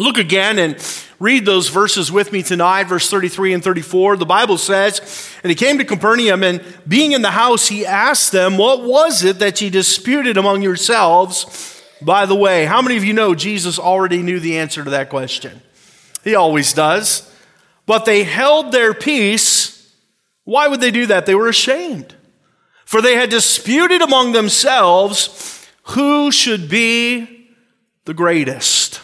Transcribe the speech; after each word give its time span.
Look 0.00 0.16
again 0.16 0.58
and 0.58 0.82
read 1.18 1.44
those 1.44 1.68
verses 1.68 2.10
with 2.10 2.32
me 2.32 2.42
tonight, 2.42 2.84
verse 2.84 3.10
33 3.10 3.52
and 3.52 3.62
34. 3.62 4.16
The 4.16 4.24
Bible 4.24 4.56
says, 4.56 5.30
And 5.42 5.50
he 5.50 5.54
came 5.54 5.76
to 5.76 5.84
Capernaum, 5.84 6.42
and 6.42 6.64
being 6.88 7.12
in 7.12 7.20
the 7.20 7.30
house, 7.30 7.68
he 7.68 7.84
asked 7.84 8.32
them, 8.32 8.56
What 8.56 8.82
was 8.82 9.22
it 9.22 9.40
that 9.40 9.60
ye 9.60 9.68
disputed 9.68 10.38
among 10.38 10.62
yourselves 10.62 11.82
by 12.00 12.24
the 12.24 12.34
way? 12.34 12.64
How 12.64 12.80
many 12.80 12.96
of 12.96 13.04
you 13.04 13.12
know 13.12 13.34
Jesus 13.34 13.78
already 13.78 14.22
knew 14.22 14.40
the 14.40 14.56
answer 14.56 14.82
to 14.82 14.88
that 14.88 15.10
question? 15.10 15.60
He 16.24 16.34
always 16.34 16.72
does. 16.72 17.30
But 17.84 18.06
they 18.06 18.24
held 18.24 18.72
their 18.72 18.94
peace. 18.94 19.94
Why 20.44 20.66
would 20.66 20.80
they 20.80 20.90
do 20.90 21.06
that? 21.06 21.26
They 21.26 21.34
were 21.34 21.48
ashamed. 21.48 22.14
For 22.86 23.02
they 23.02 23.16
had 23.16 23.28
disputed 23.28 24.00
among 24.00 24.32
themselves 24.32 25.68
who 25.82 26.32
should 26.32 26.70
be 26.70 27.50
the 28.06 28.14
greatest. 28.14 29.02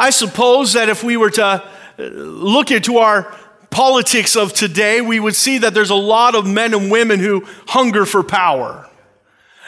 I 0.00 0.08
suppose 0.08 0.72
that 0.72 0.88
if 0.88 1.04
we 1.04 1.18
were 1.18 1.28
to 1.32 1.44
uh, 1.44 1.62
look 1.98 2.70
into 2.70 2.96
our 2.96 3.36
politics 3.68 4.34
of 4.34 4.54
today, 4.54 5.02
we 5.02 5.20
would 5.20 5.36
see 5.36 5.58
that 5.58 5.74
there's 5.74 5.90
a 5.90 5.94
lot 5.94 6.34
of 6.34 6.46
men 6.46 6.72
and 6.72 6.90
women 6.90 7.20
who 7.20 7.44
hunger 7.66 8.06
for 8.06 8.22
power. 8.22 8.88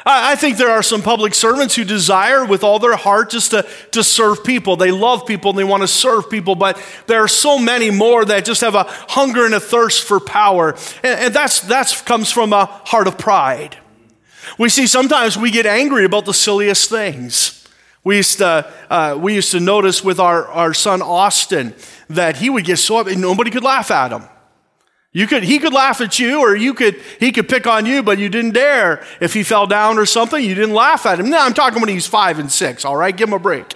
I 0.07 0.35
think 0.35 0.57
there 0.57 0.71
are 0.71 0.83
some 0.83 1.03
public 1.03 1.35
servants 1.35 1.77
who 1.77 1.85
desire 1.85 2.47
with 2.47 2.65
all 2.65 2.79
their 2.79 2.97
heart 2.97 3.31
just 3.31 3.51
to, 3.51 3.69
to 3.93 4.03
serve 4.03 4.43
people. 4.43 4.75
They 4.75 4.91
love 4.91 5.27
people 5.27 5.51
and 5.51 5.59
they 5.59 5.65
want 5.65 5.83
to 5.83 5.87
serve 5.87 6.31
people, 6.31 6.55
but 6.55 6.83
there 7.07 7.23
are 7.23 7.29
so 7.29 7.59
many 7.59 7.91
more 7.91 8.25
that 8.25 8.47
just 8.47 8.62
have 8.62 8.75
a 8.75 8.85
hunger 8.89 9.45
and 9.45 9.55
a 9.55 9.61
thirst 9.61 10.05
for 10.05 10.19
power. 10.19 10.75
And, 11.05 11.21
and 11.21 11.35
that's, 11.35 11.61
that's 11.61 12.01
comes 12.01 12.33
from 12.33 12.55
a 12.55 12.65
heart 12.65 13.07
of 13.07 13.19
pride. 13.19 13.77
We 14.59 14.71
see 14.71 14.87
sometimes 14.87 15.37
we 15.37 15.51
get 15.51 15.67
angry 15.67 16.07
about 16.07 16.25
the 16.25 16.35
silliest 16.35 16.89
things. 16.89 17.62
We 18.05 18.16
used 18.16 18.38
to, 18.38 18.70
uh, 18.91 19.16
we 19.20 19.34
used 19.34 19.52
to 19.52 19.61
notice 19.61 20.02
with 20.02 20.19
our, 20.19 20.47
our 20.48 20.74
son 20.74 21.02
Austin 21.02 21.74
that 22.11 22.37
he 22.37 22.51
would 22.51 22.65
get 22.65 22.78
so 22.78 22.97
up 22.97 23.06
and 23.06 23.20
nobody 23.20 23.51
could 23.51 23.62
laugh 23.62 23.91
at 23.91 24.11
him. 24.11 24.25
You 25.14 25.27
could, 25.27 25.42
he 25.42 25.59
could 25.59 25.75
laugh 25.75 26.00
at 26.00 26.19
you 26.19 26.41
or 26.41 26.56
you 26.56 26.72
could, 26.72 26.98
he 27.20 27.33
could 27.33 27.47
pick 27.47 27.67
on 27.67 27.84
you, 27.84 28.03
but 28.03 28.19
you 28.19 28.31
didn't 28.31 28.53
dare. 28.53 29.05
If 29.20 29.34
he 29.34 29.42
fell 29.42 29.67
down 29.67 29.98
or 29.98 30.06
something, 30.06 30.42
you 30.42 30.55
didn't 30.55 30.75
laugh 30.75 31.05
at 31.05 31.20
him. 31.20 31.28
Now 31.28 31.44
I'm 31.44 31.53
talking 31.53 31.81
when 31.81 31.91
he's 31.91 32.06
five 32.06 32.39
and 32.39 32.50
six, 32.50 32.86
all 32.86 32.97
right? 32.97 33.14
Give 33.14 33.28
him 33.28 33.34
a 33.34 33.39
break. 33.39 33.67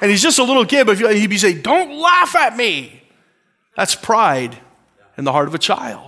And 0.00 0.10
he's 0.10 0.22
just 0.22 0.38
a 0.38 0.44
little 0.44 0.64
kid, 0.64 0.86
but 0.86 0.98
he'd 0.98 1.28
be 1.28 1.36
saying, 1.36 1.60
don't 1.60 1.98
laugh 1.98 2.34
at 2.34 2.56
me. 2.56 3.02
That's 3.76 3.94
pride 3.94 4.56
in 5.18 5.24
the 5.24 5.32
heart 5.32 5.46
of 5.46 5.54
a 5.54 5.58
child. 5.58 6.07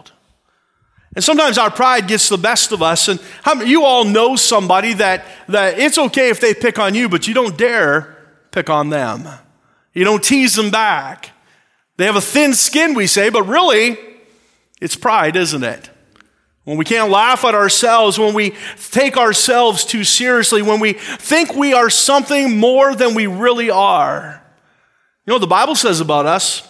And 1.14 1.24
sometimes 1.24 1.58
our 1.58 1.70
pride 1.70 2.06
gets 2.06 2.28
the 2.28 2.38
best 2.38 2.72
of 2.72 2.82
us. 2.82 3.08
And 3.08 3.20
how, 3.42 3.60
you 3.62 3.84
all 3.84 4.04
know 4.04 4.36
somebody 4.36 4.94
that, 4.94 5.24
that 5.48 5.78
it's 5.78 5.98
okay 5.98 6.30
if 6.30 6.40
they 6.40 6.54
pick 6.54 6.78
on 6.78 6.94
you, 6.94 7.08
but 7.08 7.26
you 7.26 7.34
don't 7.34 7.56
dare 7.58 8.16
pick 8.52 8.70
on 8.70 8.90
them. 8.90 9.28
You 9.92 10.04
don't 10.04 10.22
tease 10.22 10.54
them 10.54 10.70
back. 10.70 11.30
They 11.96 12.06
have 12.06 12.16
a 12.16 12.20
thin 12.20 12.54
skin, 12.54 12.94
we 12.94 13.06
say, 13.06 13.28
but 13.28 13.42
really, 13.42 13.98
it's 14.80 14.96
pride, 14.96 15.36
isn't 15.36 15.64
it? 15.64 15.90
When 16.64 16.76
we 16.76 16.84
can't 16.84 17.10
laugh 17.10 17.44
at 17.44 17.54
ourselves, 17.54 18.18
when 18.18 18.32
we 18.32 18.54
take 18.90 19.16
ourselves 19.16 19.84
too 19.84 20.04
seriously, 20.04 20.62
when 20.62 20.78
we 20.78 20.92
think 20.92 21.54
we 21.54 21.72
are 21.72 21.90
something 21.90 22.58
more 22.58 22.94
than 22.94 23.14
we 23.14 23.26
really 23.26 23.70
are. 23.70 24.42
You 25.26 25.32
know 25.32 25.34
what 25.34 25.40
the 25.40 25.48
Bible 25.48 25.74
says 25.74 26.00
about 26.00 26.26
us? 26.26 26.66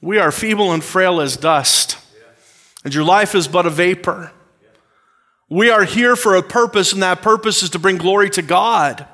We 0.00 0.18
are 0.18 0.32
feeble 0.32 0.72
and 0.72 0.82
frail 0.82 1.20
as 1.20 1.36
dust 1.36 1.98
and 2.86 2.94
your 2.94 3.02
life 3.02 3.34
is 3.34 3.48
but 3.48 3.66
a 3.66 3.70
vapor. 3.70 4.30
We 5.48 5.70
are 5.70 5.82
here 5.82 6.14
for 6.14 6.36
a 6.36 6.42
purpose, 6.42 6.92
and 6.92 7.02
that 7.02 7.20
purpose 7.20 7.64
is 7.64 7.70
to 7.70 7.80
bring 7.80 7.96
glory 7.96 8.30
to 8.30 8.42
God. 8.42 9.04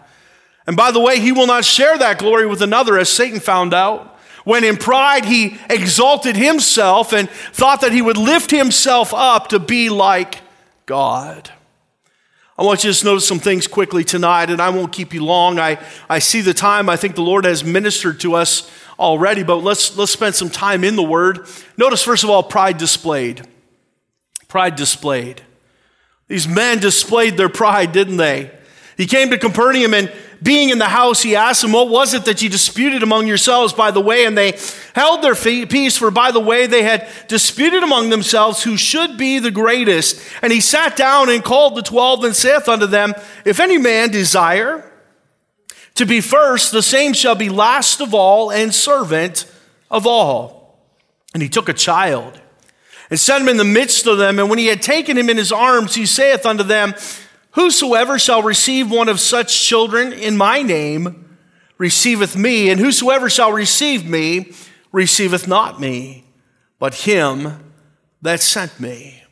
And 0.66 0.76
by 0.76 0.90
the 0.90 1.00
way, 1.00 1.20
he 1.20 1.32
will 1.32 1.46
not 1.46 1.64
share 1.64 1.96
that 1.96 2.18
glory 2.18 2.46
with 2.46 2.60
another, 2.60 2.98
as 2.98 3.08
Satan 3.08 3.40
found 3.40 3.72
out. 3.72 4.18
When 4.44 4.62
in 4.62 4.76
pride 4.76 5.24
he 5.24 5.56
exalted 5.70 6.36
himself 6.36 7.14
and 7.14 7.30
thought 7.30 7.80
that 7.80 7.92
he 7.92 8.02
would 8.02 8.18
lift 8.18 8.50
himself 8.50 9.14
up 9.14 9.48
to 9.48 9.58
be 9.58 9.88
like 9.88 10.42
God. 10.84 11.50
I 12.58 12.64
want 12.64 12.84
you 12.84 12.88
to 12.88 12.92
just 12.92 13.06
notice 13.06 13.26
some 13.26 13.38
things 13.38 13.66
quickly 13.66 14.04
tonight, 14.04 14.50
and 14.50 14.60
I 14.60 14.68
won't 14.68 14.92
keep 14.92 15.14
you 15.14 15.24
long. 15.24 15.58
I, 15.58 15.78
I 16.10 16.18
see 16.18 16.42
the 16.42 16.52
time. 16.52 16.90
I 16.90 16.96
think 16.96 17.14
the 17.14 17.22
Lord 17.22 17.46
has 17.46 17.64
ministered 17.64 18.20
to 18.20 18.34
us 18.34 18.70
already, 18.98 19.42
but 19.42 19.56
let's, 19.56 19.96
let's 19.96 20.12
spend 20.12 20.34
some 20.34 20.50
time 20.50 20.84
in 20.84 20.94
the 20.94 21.02
Word. 21.02 21.46
Notice, 21.78 22.02
first 22.02 22.22
of 22.22 22.28
all, 22.28 22.42
pride 22.42 22.76
displayed. 22.76 23.48
Pride 24.52 24.76
displayed. 24.76 25.40
These 26.28 26.46
men 26.46 26.78
displayed 26.78 27.38
their 27.38 27.48
pride, 27.48 27.92
didn't 27.92 28.18
they? 28.18 28.50
He 28.98 29.06
came 29.06 29.30
to 29.30 29.38
Capernaum 29.38 29.94
and 29.94 30.12
being 30.42 30.68
in 30.68 30.76
the 30.76 30.90
house, 30.90 31.22
he 31.22 31.34
asked 31.34 31.62
them, 31.62 31.72
What 31.72 31.88
was 31.88 32.12
it 32.12 32.26
that 32.26 32.42
you 32.42 32.50
disputed 32.50 33.02
among 33.02 33.26
yourselves 33.26 33.72
by 33.72 33.90
the 33.92 34.02
way? 34.02 34.26
And 34.26 34.36
they 34.36 34.58
held 34.94 35.22
their 35.22 35.34
peace, 35.34 35.96
for 35.96 36.10
by 36.10 36.32
the 36.32 36.38
way 36.38 36.66
they 36.66 36.82
had 36.82 37.08
disputed 37.28 37.82
among 37.82 38.10
themselves 38.10 38.62
who 38.62 38.76
should 38.76 39.16
be 39.16 39.38
the 39.38 39.50
greatest. 39.50 40.20
And 40.42 40.52
he 40.52 40.60
sat 40.60 40.98
down 40.98 41.30
and 41.30 41.42
called 41.42 41.74
the 41.74 41.80
twelve 41.80 42.22
and 42.22 42.36
saith 42.36 42.68
unto 42.68 42.84
them, 42.84 43.14
If 43.46 43.58
any 43.58 43.78
man 43.78 44.10
desire 44.10 44.84
to 45.94 46.04
be 46.04 46.20
first, 46.20 46.72
the 46.72 46.82
same 46.82 47.14
shall 47.14 47.36
be 47.36 47.48
last 47.48 48.02
of 48.02 48.12
all 48.12 48.52
and 48.52 48.74
servant 48.74 49.50
of 49.90 50.06
all. 50.06 50.78
And 51.32 51.42
he 51.42 51.48
took 51.48 51.70
a 51.70 51.72
child 51.72 52.38
and 53.12 53.20
set 53.20 53.42
him 53.42 53.48
in 53.50 53.58
the 53.58 53.64
midst 53.64 54.06
of 54.06 54.16
them. 54.16 54.38
And 54.38 54.48
when 54.48 54.58
he 54.58 54.68
had 54.68 54.80
taken 54.80 55.18
him 55.18 55.28
in 55.28 55.36
his 55.36 55.52
arms, 55.52 55.94
he 55.94 56.06
saith 56.06 56.46
unto 56.46 56.62
them, 56.64 56.94
Whosoever 57.50 58.18
shall 58.18 58.42
receive 58.42 58.90
one 58.90 59.10
of 59.10 59.20
such 59.20 59.62
children 59.62 60.14
in 60.14 60.34
my 60.34 60.62
name 60.62 61.36
receiveth 61.76 62.38
me, 62.38 62.70
and 62.70 62.80
whosoever 62.80 63.28
shall 63.28 63.52
receive 63.52 64.08
me 64.08 64.52
receiveth 64.92 65.46
not 65.46 65.78
me, 65.78 66.24
but 66.78 66.94
him 66.94 67.62
that 68.22 68.40
sent 68.40 68.80
me. 68.80 69.22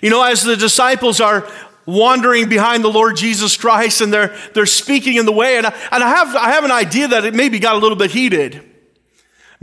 You 0.00 0.08
know, 0.08 0.22
as 0.22 0.42
the 0.42 0.56
disciples 0.56 1.20
are 1.20 1.46
wandering 1.84 2.48
behind 2.48 2.82
the 2.82 2.90
Lord 2.90 3.16
Jesus 3.16 3.54
Christ 3.58 4.00
and 4.00 4.14
they're, 4.14 4.34
they're 4.54 4.64
speaking 4.64 5.16
in 5.16 5.26
the 5.26 5.32
way, 5.32 5.58
and 5.58 5.66
I, 5.66 5.74
and 5.92 6.02
I 6.02 6.08
have, 6.08 6.34
I 6.34 6.52
have 6.52 6.64
an 6.64 6.72
idea 6.72 7.08
that 7.08 7.26
it 7.26 7.34
maybe 7.34 7.58
got 7.58 7.76
a 7.76 7.78
little 7.78 7.98
bit 7.98 8.12
heated. 8.12 8.73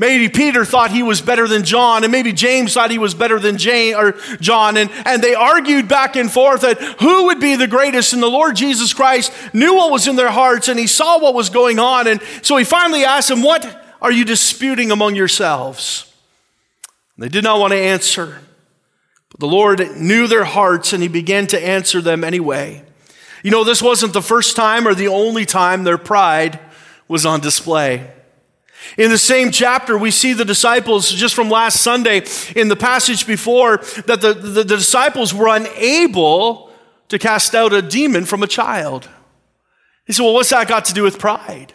Maybe 0.02 0.30
Peter 0.30 0.66
thought 0.66 0.90
he 0.90 1.04
was 1.04 1.22
better 1.22 1.48
than 1.48 1.64
John, 1.64 2.04
and 2.04 2.12
maybe 2.12 2.34
James 2.34 2.74
thought 2.74 2.90
he 2.90 2.98
was 2.98 3.14
better 3.14 3.38
than 3.38 3.60
Jane, 3.60 3.94
or 3.94 4.14
John, 4.40 4.76
and, 4.76 4.90
and 5.06 5.22
they 5.22 5.36
argued 5.36 5.88
back 5.88 6.16
and 6.16 6.32
forth 6.32 6.62
that 6.62 6.82
who 7.00 7.26
would 7.26 7.40
be 7.40 7.56
the 7.56 7.68
greatest. 7.68 8.12
And 8.12 8.24
the 8.24 8.28
Lord 8.28 8.56
Jesus 8.56 8.96
Christ 8.96 9.32
knew 9.54 9.76
what 9.76 9.92
was 9.92 10.08
in 10.08 10.16
their 10.16 10.32
hearts, 10.32 10.70
and 10.70 10.80
he 10.80 10.88
saw 10.88 11.20
what 11.20 11.36
was 11.36 11.52
going 11.52 11.78
on. 11.78 12.08
And 12.08 12.20
so 12.42 12.58
he 12.58 12.64
finally 12.64 13.06
asked 13.06 13.30
them, 13.30 13.44
What 13.44 13.80
are 14.02 14.12
you 14.12 14.26
disputing 14.26 14.90
among 14.90 15.14
yourselves? 15.14 16.12
They 17.20 17.30
did 17.30 17.44
not 17.44 17.60
want 17.60 17.74
to 17.74 17.78
answer. 17.78 18.40
But 19.30 19.40
the 19.40 19.46
Lord 19.46 19.98
knew 19.98 20.26
their 20.26 20.46
hearts, 20.46 20.94
and 20.94 21.04
he 21.04 21.10
began 21.10 21.46
to 21.46 21.64
answer 21.64 22.02
them 22.02 22.24
anyway. 22.24 22.84
You 23.44 23.52
know, 23.52 23.64
this 23.64 23.84
wasn't 23.84 24.14
the 24.14 24.24
first 24.24 24.56
time 24.56 24.88
or 24.88 24.96
the 24.96 25.10
only 25.10 25.46
time 25.46 25.84
their 25.84 26.00
pride 26.00 26.60
was 27.08 27.24
on 27.24 27.40
display. 27.40 28.10
In 28.98 29.10
the 29.10 29.18
same 29.18 29.52
chapter, 29.52 29.98
we 29.98 30.12
see 30.12 30.34
the 30.34 30.46
disciples, 30.46 31.12
just 31.12 31.36
from 31.36 31.50
last 31.50 31.82
Sunday 31.82 32.26
in 32.56 32.68
the 32.68 32.76
passage 32.76 33.26
before, 33.26 33.78
that 34.06 34.22
the, 34.22 34.34
the, 34.34 34.64
the, 34.64 34.64
disciples 34.64 35.34
were 35.34 35.48
unable 35.48 36.72
to 37.08 37.20
cast 37.20 37.56
out 37.56 37.74
a 37.74 37.82
demon 37.82 38.26
from 38.26 38.44
a 38.44 38.48
child. 38.48 39.08
He 40.06 40.14
said, 40.14 40.24
Well, 40.24 40.34
what's 40.34 40.50
that 40.50 40.68
got 40.68 40.86
to 40.86 40.94
do 40.94 41.04
with 41.04 41.20
pride? 41.20 41.74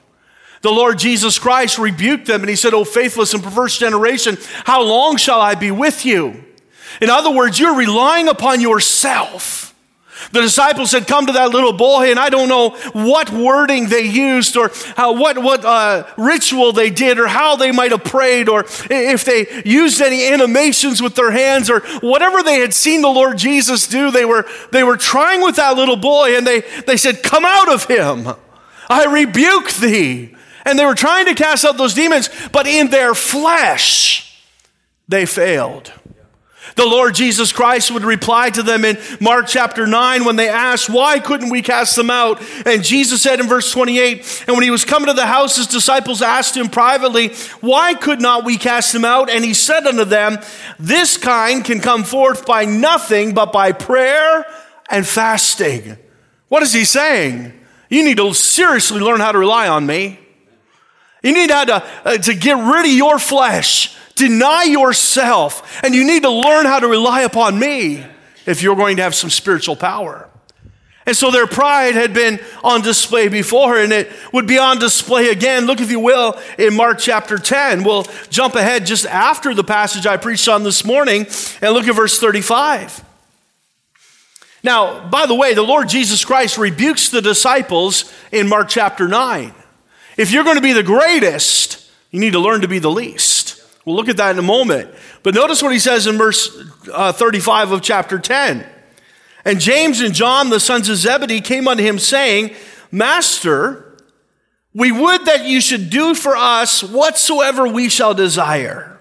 The 0.63 0.71
Lord 0.71 0.99
Jesus 0.99 1.39
Christ 1.39 1.79
rebuked 1.79 2.27
them 2.27 2.41
and 2.41 2.51
he 2.51 2.57
said, 2.57 2.75
Oh, 2.75 2.85
faithless 2.85 3.35
and 3.35 3.43
perverse 3.43 3.79
generation, 3.79 4.37
how 4.65 4.83
long 4.83 5.17
shall 5.17 5.41
I 5.41 5.55
be 5.55 5.71
with 5.71 6.05
you? 6.05 6.45
In 7.01 7.11
other 7.11 7.31
words, 7.31 7.59
you're 7.59 7.77
relying 7.77 8.29
upon 8.29 8.61
yourself 8.61 9.76
the 10.33 10.41
disciples 10.41 10.93
had 10.93 11.07
come 11.07 11.27
to 11.27 11.33
that 11.33 11.51
little 11.51 11.73
boy, 11.73 12.11
and 12.11 12.19
I 12.19 12.31
don't 12.31 12.49
know 12.49 12.71
what 12.93 13.31
wording 13.31 13.89
they 13.89 14.03
used 14.03 14.57
or 14.57 14.71
how, 14.97 15.13
what, 15.13 15.39
what 15.39 15.65
uh, 15.65 16.07
ritual 16.17 16.73
they 16.73 16.91
did 16.91 17.19
or 17.19 17.27
how 17.27 17.57
they 17.57 17.73
might 17.73 17.93
have 17.93 18.05
prayed 18.05 18.49
or 18.49 18.65
if 18.91 19.25
they 19.25 19.63
used 19.65 20.01
any 20.01 20.27
animations 20.29 21.03
with 21.03 21.15
their 21.15 21.31
hands 21.31 21.71
or 21.71 21.81
whatever 22.01 22.43
they 22.43 22.61
had 22.61 22.75
seen 22.75 23.03
the 23.03 23.09
Lord 23.09 23.39
Jesus 23.39 23.87
do. 23.87 24.11
They 24.11 24.25
were, 24.25 24.47
they 24.73 24.83
were 24.83 24.97
trying 24.97 25.43
with 25.43 25.57
that 25.57 25.77
little 25.77 25.97
boy, 25.97 26.37
and 26.37 26.47
they, 26.47 26.61
they 26.87 26.97
said, 26.97 27.23
Come 27.23 27.45
out 27.45 27.73
of 27.73 27.85
him. 27.85 28.29
I 28.89 29.05
rebuke 29.05 29.73
thee. 29.73 30.35
And 30.65 30.79
they 30.79 30.85
were 30.85 30.95
trying 30.95 31.27
to 31.27 31.35
cast 31.35 31.65
out 31.65 31.77
those 31.77 31.95
demons, 31.95 32.29
but 32.51 32.67
in 32.67 32.91
their 32.91 33.15
flesh, 33.15 34.43
they 35.07 35.25
failed. 35.25 35.93
The 36.75 36.85
Lord 36.85 37.15
Jesus 37.15 37.53
Christ 37.53 37.91
would 37.91 38.05
reply 38.05 38.51
to 38.51 38.63
them 38.63 38.85
in 38.85 38.99
Mark 39.21 39.47
chapter 39.47 39.87
9 39.87 40.25
when 40.25 40.37
they 40.37 40.49
asked, 40.49 40.91
Why 40.91 41.21
couldn't 41.21 41.51
we 41.51 41.63
cast 41.63 41.97
them 41.97 42.11
out? 42.11 42.43
And 42.67 42.83
Jesus 42.83 43.23
said 43.23 43.41
in 43.41 43.47
verse 43.47 43.71
28, 43.73 44.45
And 44.47 44.57
when 44.57 44.65
he 44.65 44.71
was 44.71 44.85
coming 44.85 45.07
to 45.07 45.15
the 45.15 45.27
house, 45.27 45.57
his 45.57 45.67
disciples 45.67 46.21
asked 46.21 46.57
him 46.57 46.69
privately, 46.69 47.29
Why 47.61 47.95
could 47.95 48.21
not 48.21 48.45
we 48.45 48.57
cast 48.59 48.93
them 48.93 49.05
out? 49.05 49.31
And 49.31 49.45
he 49.45 49.55
said 49.55 49.87
unto 49.87 50.05
them, 50.05 50.39
This 50.79 51.17
kind 51.17 51.65
can 51.65 51.81
come 51.81 52.05
forth 52.05 52.45
by 52.45 52.65
nothing 52.65 53.33
but 53.33 53.53
by 53.53 53.73
prayer 53.73 54.45
and 54.91 55.07
fasting. 55.07 55.97
What 56.49 56.63
is 56.63 56.73
he 56.73 56.85
saying? 56.85 57.53
You 57.89 58.05
need 58.05 58.17
to 58.17 58.35
seriously 58.35 59.01
learn 59.01 59.21
how 59.21 59.33
to 59.33 59.39
rely 59.39 59.69
on 59.69 59.87
me. 59.87 60.19
You 61.23 61.33
need 61.33 61.51
how 61.51 61.65
to, 61.65 61.85
uh, 62.05 62.19
to 62.19 62.35
get 62.35 62.57
rid 62.57 62.87
of 62.87 62.93
your 62.93 63.19
flesh, 63.19 63.97
deny 64.17 64.65
yourself, 64.65 65.81
and 65.85 65.95
you 65.95 66.05
need 66.05 66.23
to 66.25 66.31
learn 66.31 66.67
how 66.67 66.81
to 66.81 66.89
rely 66.89 67.23
upon 67.23 67.59
me 67.59 68.05
if 68.47 68.63
you're 68.63 68.77
going 68.77 68.97
to 68.97 69.03
have 69.03 69.15
some 69.15 69.31
spiritual 69.31 69.77
power. 69.77 70.29
And 71.07 71.17
so 71.17 71.31
their 71.31 71.47
pride 71.47 71.95
had 71.95 72.13
been 72.13 72.41
on 72.65 72.83
display 72.83 73.29
before, 73.29 73.79
and 73.79 73.93
it 73.93 74.11
would 74.33 74.49
be 74.49 74.59
on 74.59 74.81
display 74.81 75.29
again. 75.29 75.67
Look, 75.67 75.81
if 75.81 75.93
you 75.93 76.01
will, 76.01 76.37
in 76.59 76.75
Mark 76.75 76.99
chapter 76.99 77.39
10. 77.39 77.85
We'll 77.85 78.07
jump 78.29 78.57
ahead 78.57 78.87
just 78.87 79.07
after 79.07 79.55
the 79.55 79.63
passage 79.63 80.05
I 80.05 80.17
preached 80.17 80.49
on 80.49 80.65
this 80.65 80.85
morning 80.85 81.27
and 81.63 81.73
look 81.73 81.87
at 81.87 81.95
verse 81.95 82.19
35. 82.19 83.05
Now, 84.65 85.09
by 85.09 85.27
the 85.27 85.35
way, 85.35 85.55
the 85.55 85.63
Lord 85.63 85.89
Jesus 85.89 86.25
Christ 86.25 86.59
rebukes 86.59 87.09
the 87.09 87.23
disciples 87.23 88.13
in 88.33 88.49
Mark 88.49 88.69
chapter 88.69 89.07
9. 89.07 89.55
If 90.17 90.33
you're 90.33 90.43
going 90.43 90.57
to 90.57 90.63
be 90.63 90.73
the 90.73 90.83
greatest, 90.83 91.89
you 92.11 92.19
need 92.19 92.33
to 92.33 92.41
learn 92.41 92.63
to 92.63 92.69
be 92.69 92.81
the 92.81 92.91
least. 92.91 93.56
We'll 93.87 93.95
look 93.95 94.09
at 94.09 94.17
that 94.17 94.33
in 94.33 94.39
a 94.39 94.43
moment. 94.43 94.91
But 95.23 95.35
notice 95.35 95.63
what 95.63 95.73
he 95.73 95.79
says 95.79 96.09
in 96.09 96.19
verse 96.19 96.51
uh, 96.93 97.13
35 97.13 97.71
of 97.71 97.83
chapter 97.83 98.19
10. 98.19 98.67
And 99.45 99.61
James 99.61 100.01
and 100.01 100.13
John, 100.13 100.51
the 100.51 100.59
sons 100.59 100.89
of 100.89 100.97
Zebedee, 100.97 101.41
came 101.41 101.69
unto 101.69 101.85
him, 101.85 102.01
saying, 102.01 102.57
Master, 102.91 103.97
we 104.75 104.91
would 104.91 105.25
that 105.27 105.45
you 105.45 105.61
should 105.61 105.89
do 105.89 106.15
for 106.15 106.37
us 106.37 106.83
whatsoever 106.83 107.69
we 107.69 107.89
shall 107.89 108.13
desire. 108.13 108.99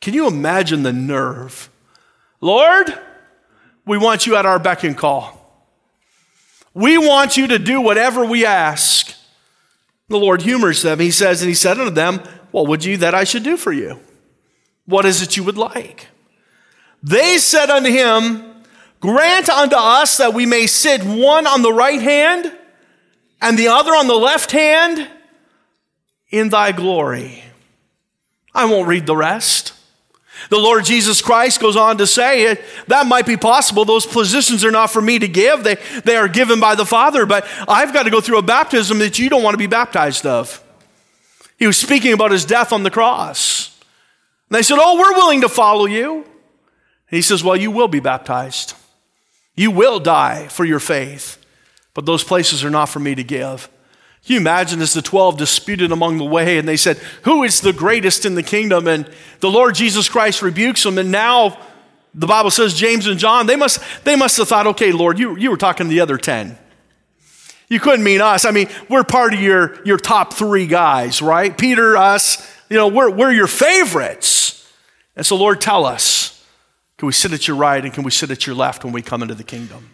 Can 0.00 0.12
you 0.12 0.26
imagine 0.26 0.82
the 0.82 0.92
nerve? 0.92 1.70
Lord, 2.40 2.98
we 3.86 3.96
want 3.96 4.26
you 4.26 4.34
at 4.34 4.44
our 4.44 4.58
beck 4.58 4.82
and 4.82 4.96
call. 4.98 5.36
We 6.74 6.98
want 6.98 7.36
you 7.36 7.46
to 7.46 7.60
do 7.60 7.80
whatever 7.80 8.24
we 8.24 8.44
ask. 8.44 9.14
The 10.08 10.18
Lord 10.18 10.42
humors 10.42 10.82
them. 10.82 10.98
He 10.98 11.12
says, 11.12 11.42
And 11.42 11.48
he 11.48 11.54
said 11.54 11.78
unto 11.78 11.92
them, 11.92 12.18
What 12.50 12.66
would 12.66 12.84
you 12.84 12.96
that 12.98 13.14
I 13.14 13.22
should 13.22 13.44
do 13.44 13.56
for 13.56 13.72
you? 13.72 14.00
What 14.86 15.04
is 15.04 15.22
it 15.22 15.36
you 15.36 15.44
would 15.44 15.58
like? 15.58 16.08
They 17.02 17.38
said 17.38 17.70
unto 17.70 17.90
him, 17.90 18.54
Grant 19.00 19.48
unto 19.48 19.76
us 19.76 20.16
that 20.16 20.34
we 20.34 20.46
may 20.46 20.66
sit 20.66 21.04
one 21.04 21.46
on 21.46 21.62
the 21.62 21.72
right 21.72 22.00
hand 22.00 22.52
and 23.40 23.58
the 23.58 23.68
other 23.68 23.92
on 23.92 24.06
the 24.08 24.14
left 24.14 24.52
hand 24.52 25.08
in 26.30 26.48
thy 26.48 26.72
glory. 26.72 27.42
I 28.54 28.64
won't 28.64 28.88
read 28.88 29.06
the 29.06 29.16
rest. 29.16 29.74
The 30.48 30.58
Lord 30.58 30.84
Jesus 30.84 31.22
Christ 31.22 31.60
goes 31.60 31.76
on 31.76 31.98
to 31.98 32.06
say 32.06 32.58
that 32.88 33.06
might 33.06 33.26
be 33.26 33.36
possible. 33.36 33.84
Those 33.84 34.06
positions 34.06 34.64
are 34.64 34.70
not 34.70 34.90
for 34.90 35.02
me 35.02 35.18
to 35.18 35.28
give. 35.28 35.64
They, 35.64 35.76
they 36.04 36.16
are 36.16 36.28
given 36.28 36.60
by 36.60 36.74
the 36.74 36.86
Father, 36.86 37.26
but 37.26 37.46
I've 37.68 37.92
got 37.92 38.04
to 38.04 38.10
go 38.10 38.20
through 38.20 38.38
a 38.38 38.42
baptism 38.42 38.98
that 39.00 39.18
you 39.18 39.28
don't 39.28 39.42
want 39.42 39.54
to 39.54 39.58
be 39.58 39.66
baptized 39.66 40.26
of. 40.26 40.62
He 41.58 41.66
was 41.66 41.76
speaking 41.76 42.12
about 42.12 42.30
his 42.30 42.44
death 42.44 42.72
on 42.72 42.82
the 42.82 42.90
cross. 42.90 43.75
And 44.48 44.56
they 44.56 44.62
said, 44.62 44.78
Oh, 44.80 44.98
we're 44.98 45.14
willing 45.14 45.40
to 45.42 45.48
follow 45.48 45.86
you. 45.86 46.16
And 46.16 46.24
he 47.16 47.22
says, 47.22 47.42
Well, 47.42 47.56
you 47.56 47.70
will 47.70 47.88
be 47.88 48.00
baptized. 48.00 48.74
You 49.54 49.70
will 49.70 50.00
die 50.00 50.48
for 50.48 50.64
your 50.64 50.80
faith, 50.80 51.38
but 51.94 52.04
those 52.04 52.22
places 52.22 52.64
are 52.64 52.70
not 52.70 52.86
for 52.86 53.00
me 53.00 53.14
to 53.14 53.24
give. 53.24 53.70
Can 54.24 54.34
you 54.34 54.40
imagine 54.40 54.82
as 54.82 54.92
the 54.92 55.02
12 55.02 55.38
disputed 55.38 55.92
among 55.92 56.18
the 56.18 56.24
way 56.24 56.58
and 56.58 56.66
they 56.68 56.76
said, 56.76 56.98
Who 57.22 57.44
is 57.44 57.60
the 57.60 57.72
greatest 57.72 58.26
in 58.26 58.34
the 58.34 58.42
kingdom? 58.42 58.88
And 58.88 59.08
the 59.40 59.50
Lord 59.50 59.76
Jesus 59.76 60.08
Christ 60.08 60.42
rebukes 60.42 60.82
them. 60.82 60.98
And 60.98 61.12
now 61.12 61.58
the 62.12 62.26
Bible 62.26 62.50
says 62.50 62.74
James 62.74 63.06
and 63.06 63.20
John, 63.20 63.46
they 63.46 63.56
must, 63.56 63.80
they 64.04 64.16
must 64.16 64.36
have 64.38 64.48
thought, 64.48 64.66
okay, 64.68 64.90
Lord, 64.90 65.18
you, 65.18 65.36
you 65.36 65.50
were 65.50 65.56
talking 65.56 65.86
to 65.86 65.90
the 65.90 66.00
other 66.00 66.18
10. 66.18 66.58
You 67.68 67.78
couldn't 67.78 68.04
mean 68.04 68.20
us. 68.20 68.44
I 68.44 68.52
mean, 68.52 68.68
we're 68.88 69.04
part 69.04 69.34
of 69.34 69.40
your, 69.40 69.82
your 69.84 69.98
top 69.98 70.32
three 70.32 70.66
guys, 70.66 71.20
right? 71.20 71.56
Peter, 71.56 71.96
us, 71.96 72.55
you 72.68 72.76
know, 72.76 72.88
we're, 72.88 73.10
we're 73.10 73.32
your 73.32 73.46
favorites. 73.46 74.70
And 75.14 75.24
so, 75.24 75.36
Lord, 75.36 75.60
tell 75.60 75.84
us 75.84 76.44
can 76.98 77.06
we 77.06 77.12
sit 77.12 77.32
at 77.32 77.46
your 77.46 77.56
right 77.56 77.84
and 77.84 77.92
can 77.92 78.04
we 78.04 78.10
sit 78.10 78.30
at 78.30 78.46
your 78.46 78.56
left 78.56 78.82
when 78.84 78.92
we 78.92 79.02
come 79.02 79.22
into 79.22 79.34
the 79.34 79.44
kingdom? 79.44 79.90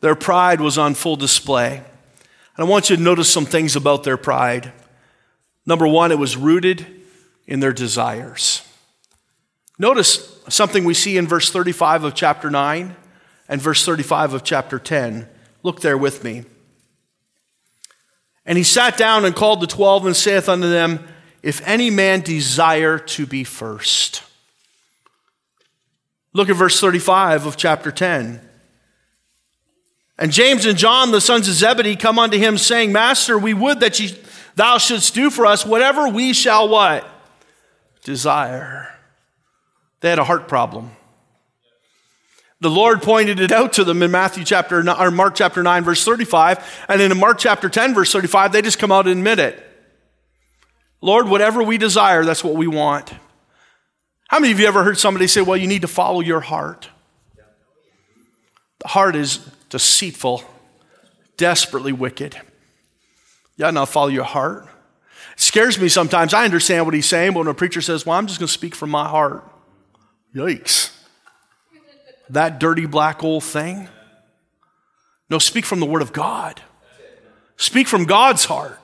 Their 0.00 0.14
pride 0.14 0.60
was 0.60 0.78
on 0.78 0.94
full 0.94 1.16
display. 1.16 1.76
And 1.76 2.66
I 2.66 2.68
want 2.68 2.90
you 2.90 2.96
to 2.96 3.02
notice 3.02 3.30
some 3.30 3.46
things 3.46 3.76
about 3.76 4.04
their 4.04 4.16
pride. 4.16 4.72
Number 5.64 5.86
one, 5.86 6.10
it 6.10 6.18
was 6.18 6.36
rooted 6.36 6.86
in 7.46 7.60
their 7.60 7.72
desires. 7.72 8.66
Notice 9.78 10.40
something 10.48 10.84
we 10.84 10.94
see 10.94 11.16
in 11.16 11.26
verse 11.26 11.50
35 11.50 12.04
of 12.04 12.14
chapter 12.14 12.50
9 12.50 12.96
and 13.48 13.60
verse 13.60 13.84
35 13.84 14.34
of 14.34 14.44
chapter 14.44 14.78
10. 14.78 15.28
Look 15.62 15.80
there 15.80 15.98
with 15.98 16.24
me. 16.24 16.44
And 18.44 18.58
he 18.58 18.64
sat 18.64 18.96
down 18.96 19.24
and 19.24 19.36
called 19.36 19.60
the 19.60 19.66
twelve 19.66 20.04
and 20.04 20.16
saith 20.16 20.48
unto 20.48 20.68
them, 20.68 21.06
If 21.42 21.66
any 21.66 21.90
man 21.90 22.20
desire 22.20 22.98
to 22.98 23.26
be 23.26 23.44
first, 23.44 24.22
Look 26.32 26.48
at 26.48 26.56
verse 26.56 26.80
35 26.80 27.46
of 27.46 27.56
chapter 27.56 27.90
10. 27.90 28.40
And 30.18 30.32
James 30.32 30.64
and 30.64 30.78
John, 30.78 31.10
the 31.10 31.20
sons 31.20 31.48
of 31.48 31.54
Zebedee, 31.54 31.96
come 31.96 32.18
unto 32.18 32.38
him, 32.38 32.56
saying, 32.56 32.92
Master, 32.92 33.38
we 33.38 33.54
would 33.54 33.80
that 33.80 34.00
thou 34.54 34.78
shouldst 34.78 35.14
do 35.14 35.30
for 35.30 35.46
us 35.46 35.66
whatever 35.66 36.08
we 36.08 36.32
shall 36.32 36.68
what? 36.68 37.06
Desire. 38.04 38.88
They 40.00 40.10
had 40.10 40.18
a 40.18 40.24
heart 40.24 40.48
problem. 40.48 40.92
The 42.60 42.70
Lord 42.70 43.02
pointed 43.02 43.40
it 43.40 43.50
out 43.50 43.72
to 43.74 43.84
them 43.84 44.02
in 44.02 44.10
Matthew 44.10 44.44
chapter 44.44 44.78
or 44.78 45.10
Mark 45.10 45.34
chapter 45.34 45.62
9, 45.62 45.84
verse 45.84 46.04
35. 46.04 46.84
And 46.88 47.02
in 47.02 47.18
Mark 47.18 47.38
chapter 47.38 47.68
10, 47.68 47.92
verse 47.92 48.12
35, 48.12 48.52
they 48.52 48.62
just 48.62 48.78
come 48.78 48.92
out 48.92 49.06
and 49.08 49.18
admit 49.18 49.38
it. 49.40 49.71
Lord, 51.02 51.28
whatever 51.28 51.62
we 51.62 51.76
desire, 51.76 52.24
that's 52.24 52.42
what 52.42 52.54
we 52.54 52.66
want. 52.66 53.12
How 54.28 54.38
many 54.38 54.52
of 54.52 54.60
you 54.60 54.66
ever 54.66 54.82
heard 54.82 54.98
somebody 54.98 55.26
say, 55.26 55.42
well, 55.42 55.56
you 55.56 55.66
need 55.66 55.82
to 55.82 55.88
follow 55.88 56.20
your 56.20 56.40
heart? 56.40 56.88
The 58.78 58.88
heart 58.88 59.14
is 59.14 59.38
deceitful, 59.68 60.42
desperately 61.36 61.92
wicked. 61.92 62.40
You 63.56 63.66
ought 63.66 63.74
not 63.74 63.90
follow 63.90 64.08
your 64.08 64.24
heart. 64.24 64.66
It 65.34 65.40
scares 65.40 65.78
me 65.78 65.88
sometimes. 65.88 66.32
I 66.32 66.44
understand 66.44 66.86
what 66.86 66.94
he's 66.94 67.06
saying, 67.06 67.32
but 67.32 67.40
when 67.40 67.48
a 67.48 67.54
preacher 67.54 67.80
says, 67.80 68.06
well, 68.06 68.16
I'm 68.16 68.26
just 68.26 68.38
going 68.38 68.46
to 68.46 68.52
speak 68.52 68.74
from 68.74 68.90
my 68.90 69.06
heart, 69.06 69.44
yikes. 70.34 70.96
That 72.30 72.58
dirty 72.58 72.86
black 72.86 73.22
old 73.22 73.44
thing. 73.44 73.88
No, 75.28 75.38
speak 75.38 75.64
from 75.64 75.80
the 75.80 75.86
Word 75.86 76.02
of 76.02 76.12
God. 76.12 76.62
Speak 77.56 77.86
from 77.86 78.04
God's 78.04 78.46
heart. 78.46 78.81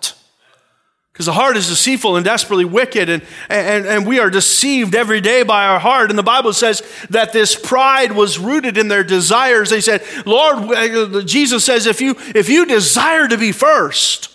Because 1.19 1.27
the 1.27 1.33
heart 1.33 1.57
is 1.57 1.67
deceitful 1.67 2.15
and 2.15 2.25
desperately 2.25 2.65
wicked, 2.65 3.09
and, 3.09 3.25
and, 3.49 3.87
and 3.87 4.07
we 4.07 4.21
are 4.21 4.31
deceived 4.31 4.95
every 4.95 5.21
day 5.21 5.43
by 5.43 5.67
our 5.67 5.81
heart. 5.81 6.11
And 6.11 6.19
the 6.19 6.23
Bible 6.23 6.53
says 6.53 6.81
that 7.11 7.33
this 7.33 7.57
pride 7.57 8.13
was 8.13 8.39
rooted 8.39 8.79
in 8.79 8.87
their 8.87 9.03
desires. 9.03 9.71
They 9.71 9.81
said, 9.81 10.05
Lord, 10.25 10.71
uh, 10.71 11.23
Jesus 11.23 11.65
says, 11.65 11.89
if 11.89 12.01
you, 12.01 12.15
if 12.37 12.49
you 12.49 12.67
desire 12.67 13.27
to 13.27 13.37
be 13.37 13.51
first, 13.51 14.31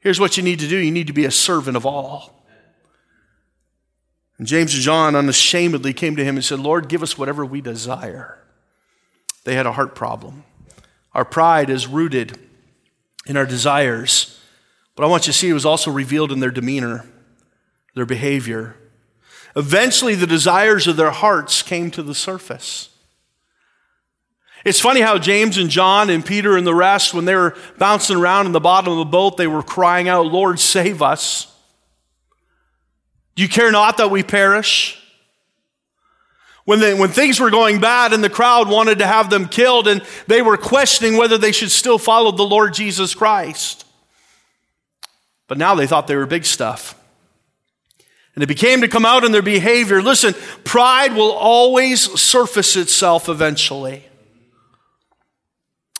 here's 0.00 0.18
what 0.18 0.38
you 0.38 0.42
need 0.42 0.60
to 0.60 0.66
do 0.66 0.78
you 0.78 0.90
need 0.90 1.08
to 1.08 1.12
be 1.12 1.26
a 1.26 1.30
servant 1.30 1.76
of 1.76 1.84
all. 1.84 2.42
And 4.38 4.46
James 4.46 4.72
and 4.72 4.82
John 4.82 5.14
unashamedly 5.14 5.92
came 5.92 6.16
to 6.16 6.24
him 6.24 6.36
and 6.36 6.44
said, 6.44 6.58
Lord, 6.58 6.88
give 6.88 7.02
us 7.02 7.18
whatever 7.18 7.44
we 7.44 7.60
desire. 7.60 8.38
They 9.44 9.54
had 9.54 9.66
a 9.66 9.72
heart 9.72 9.94
problem. 9.94 10.44
Our 11.12 11.26
pride 11.26 11.68
is 11.68 11.86
rooted 11.86 12.38
in 13.26 13.36
our 13.36 13.44
desires. 13.44 14.40
But 14.96 15.04
I 15.04 15.06
want 15.06 15.26
you 15.26 15.32
to 15.32 15.38
see 15.38 15.50
it 15.50 15.52
was 15.52 15.66
also 15.66 15.90
revealed 15.90 16.32
in 16.32 16.40
their 16.40 16.50
demeanor, 16.50 17.04
their 17.94 18.06
behavior. 18.06 18.76
Eventually, 19.54 20.14
the 20.14 20.26
desires 20.26 20.86
of 20.86 20.96
their 20.96 21.10
hearts 21.10 21.62
came 21.62 21.90
to 21.92 22.02
the 22.02 22.14
surface. 22.14 22.88
It's 24.64 24.80
funny 24.80 25.00
how 25.00 25.16
James 25.18 25.58
and 25.58 25.70
John 25.70 26.10
and 26.10 26.26
Peter 26.26 26.56
and 26.56 26.66
the 26.66 26.74
rest, 26.74 27.14
when 27.14 27.24
they 27.24 27.36
were 27.36 27.56
bouncing 27.78 28.16
around 28.16 28.46
in 28.46 28.52
the 28.52 28.60
bottom 28.60 28.92
of 28.92 28.98
the 28.98 29.04
boat, 29.04 29.36
they 29.36 29.46
were 29.46 29.62
crying 29.62 30.08
out, 30.08 30.26
Lord, 30.26 30.58
save 30.58 31.02
us. 31.02 31.54
Do 33.36 33.42
you 33.42 33.48
care 33.48 33.70
not 33.70 33.98
that 33.98 34.10
we 34.10 34.22
perish? 34.22 35.00
When, 36.64 36.80
they, 36.80 36.94
when 36.94 37.10
things 37.10 37.38
were 37.38 37.50
going 37.50 37.80
bad 37.80 38.12
and 38.12 38.24
the 38.24 38.28
crowd 38.28 38.68
wanted 38.68 38.98
to 38.98 39.06
have 39.06 39.30
them 39.30 39.46
killed 39.46 39.86
and 39.86 40.02
they 40.26 40.42
were 40.42 40.56
questioning 40.56 41.16
whether 41.16 41.38
they 41.38 41.52
should 41.52 41.70
still 41.70 41.98
follow 41.98 42.32
the 42.32 42.42
Lord 42.42 42.74
Jesus 42.74 43.14
Christ. 43.14 43.85
But 45.48 45.58
now 45.58 45.74
they 45.74 45.86
thought 45.86 46.06
they 46.06 46.16
were 46.16 46.26
big 46.26 46.44
stuff. 46.44 47.00
And 48.34 48.42
it 48.42 48.48
became 48.48 48.82
to 48.82 48.88
come 48.88 49.06
out 49.06 49.24
in 49.24 49.32
their 49.32 49.42
behavior. 49.42 50.02
Listen, 50.02 50.34
pride 50.64 51.14
will 51.14 51.32
always 51.32 52.02
surface 52.20 52.76
itself 52.76 53.28
eventually. 53.28 54.04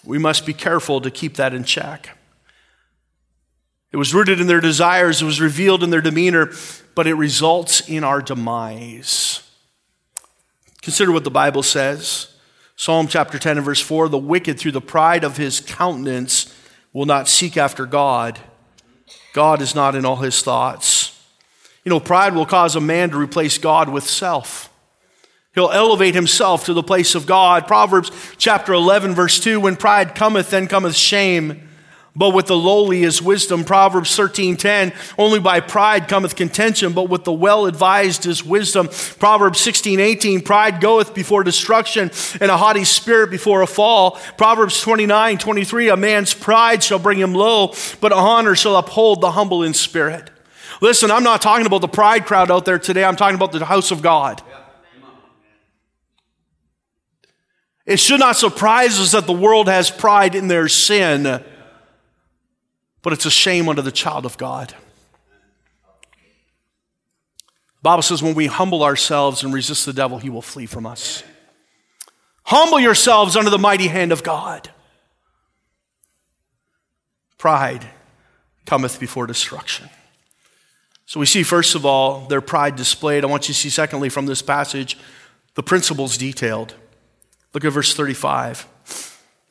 We 0.04 0.18
must 0.18 0.44
be 0.44 0.52
careful 0.52 1.00
to 1.00 1.10
keep 1.10 1.36
that 1.36 1.54
in 1.54 1.64
check. 1.64 2.16
It 3.90 3.96
was 3.96 4.12
rooted 4.12 4.40
in 4.40 4.46
their 4.46 4.60
desires, 4.60 5.22
it 5.22 5.24
was 5.24 5.40
revealed 5.40 5.82
in 5.82 5.90
their 5.90 6.02
demeanor, 6.02 6.52
but 6.94 7.06
it 7.06 7.14
results 7.14 7.88
in 7.88 8.04
our 8.04 8.20
demise. 8.20 9.42
Consider 10.82 11.12
what 11.12 11.24
the 11.24 11.30
Bible 11.30 11.62
says. 11.62 12.34
Psalm 12.76 13.08
chapter 13.08 13.38
10 13.38 13.56
and 13.56 13.64
verse 13.64 13.80
4 13.80 14.08
The 14.08 14.18
wicked, 14.18 14.58
through 14.58 14.72
the 14.72 14.80
pride 14.82 15.24
of 15.24 15.38
his 15.38 15.60
countenance, 15.60 16.54
will 16.92 17.06
not 17.06 17.28
seek 17.28 17.56
after 17.56 17.86
God 17.86 18.38
God 19.36 19.60
is 19.60 19.74
not 19.74 19.94
in 19.94 20.06
all 20.06 20.16
his 20.16 20.40
thoughts. 20.40 21.14
You 21.84 21.90
know, 21.90 22.00
pride 22.00 22.34
will 22.34 22.46
cause 22.46 22.74
a 22.74 22.80
man 22.80 23.10
to 23.10 23.18
replace 23.18 23.58
God 23.58 23.90
with 23.90 24.04
self. 24.04 24.72
He'll 25.54 25.70
elevate 25.70 26.14
himself 26.14 26.64
to 26.64 26.72
the 26.72 26.82
place 26.82 27.14
of 27.14 27.26
God. 27.26 27.66
Proverbs 27.66 28.10
chapter 28.38 28.72
11, 28.72 29.14
verse 29.14 29.38
2 29.38 29.60
When 29.60 29.76
pride 29.76 30.14
cometh, 30.14 30.48
then 30.48 30.68
cometh 30.68 30.96
shame. 30.96 31.65
But 32.18 32.30
with 32.30 32.46
the 32.46 32.56
lowly 32.56 33.02
is 33.02 33.20
wisdom. 33.20 33.62
Proverbs 33.62 34.16
13:10, 34.16 34.94
Only 35.18 35.38
by 35.38 35.61
pride 35.61 36.08
cometh 36.08 36.35
contention, 36.35 36.94
but 36.94 37.11
with 37.11 37.25
the 37.25 37.32
well 37.32 37.66
advised 37.66 38.25
is 38.25 38.42
wisdom. 38.42 38.88
Proverbs 39.18 39.61
16:18, 39.61 40.40
Pride 40.40 40.80
goeth 40.80 41.12
before 41.12 41.44
destruction, 41.44 42.11
and 42.40 42.50
a 42.50 42.56
haughty 42.56 42.85
spirit 42.85 43.30
before 43.30 43.61
a 43.61 43.66
fall. 43.66 44.18
Proverbs 44.38 44.82
29:23, 44.82 45.92
A 45.92 45.96
man's 45.96 46.32
pride 46.32 46.82
shall 46.82 46.99
bring 46.99 47.18
him 47.18 47.35
low, 47.35 47.75
but 48.00 48.12
honor 48.12 48.56
shall 48.56 48.76
uphold 48.76 49.20
the 49.20 49.32
humble 49.32 49.62
in 49.62 49.75
spirit. 49.75 50.30
Listen, 50.80 51.11
I'm 51.11 51.23
not 51.23 51.42
talking 51.42 51.66
about 51.66 51.82
the 51.82 51.88
pride 51.88 52.25
crowd 52.25 52.50
out 52.50 52.64
there 52.64 52.78
today. 52.78 53.04
I'm 53.04 53.16
talking 53.16 53.37
about 53.37 53.52
the 53.52 53.64
house 53.64 53.90
of 53.90 54.00
God. 54.00 54.40
It 57.85 58.00
should 58.00 58.20
not 58.20 58.37
surprise 58.37 58.99
us 58.99 59.12
that 59.12 59.26
the 59.26 59.32
world 59.32 59.68
has 59.68 59.90
pride 59.90 60.35
in 60.35 60.49
their 60.49 60.66
sin, 60.68 61.44
but 63.06 63.12
it's 63.12 63.25
a 63.25 63.30
shame 63.30 63.68
unto 63.68 63.82
the 63.82 63.92
child 63.92 64.26
of 64.26 64.36
God. 64.36 64.70
The 67.76 67.82
Bible 67.82 68.02
says 68.02 68.20
when 68.20 68.34
we 68.34 68.46
humble 68.46 68.82
ourselves 68.82 69.44
and 69.44 69.54
resist 69.54 69.86
the 69.86 69.92
devil, 69.92 70.18
he 70.18 70.28
will 70.28 70.42
flee 70.42 70.66
from 70.66 70.86
us. 70.86 71.22
Humble 72.46 72.80
yourselves 72.80 73.36
under 73.36 73.48
the 73.48 73.60
mighty 73.60 73.86
hand 73.86 74.10
of 74.10 74.25
God. 74.25 74.70
Pride 77.38 77.86
cometh 78.64 78.98
before 78.98 79.28
destruction. 79.28 79.88
So 81.04 81.20
we 81.20 81.26
see, 81.26 81.44
first 81.44 81.76
of 81.76 81.86
all, 81.86 82.26
their 82.26 82.40
pride 82.40 82.75
displayed. 82.75 83.22
I 83.22 83.28
want 83.28 83.46
you 83.46 83.54
to 83.54 83.60
see, 83.60 83.70
secondly, 83.70 84.08
from 84.08 84.26
this 84.26 84.42
passage, 84.42 84.98
the 85.54 85.62
principles 85.62 86.18
detailed. 86.18 86.75
Look 87.54 87.64
at 87.64 87.72
verse 87.72 87.94
35. 87.94 88.66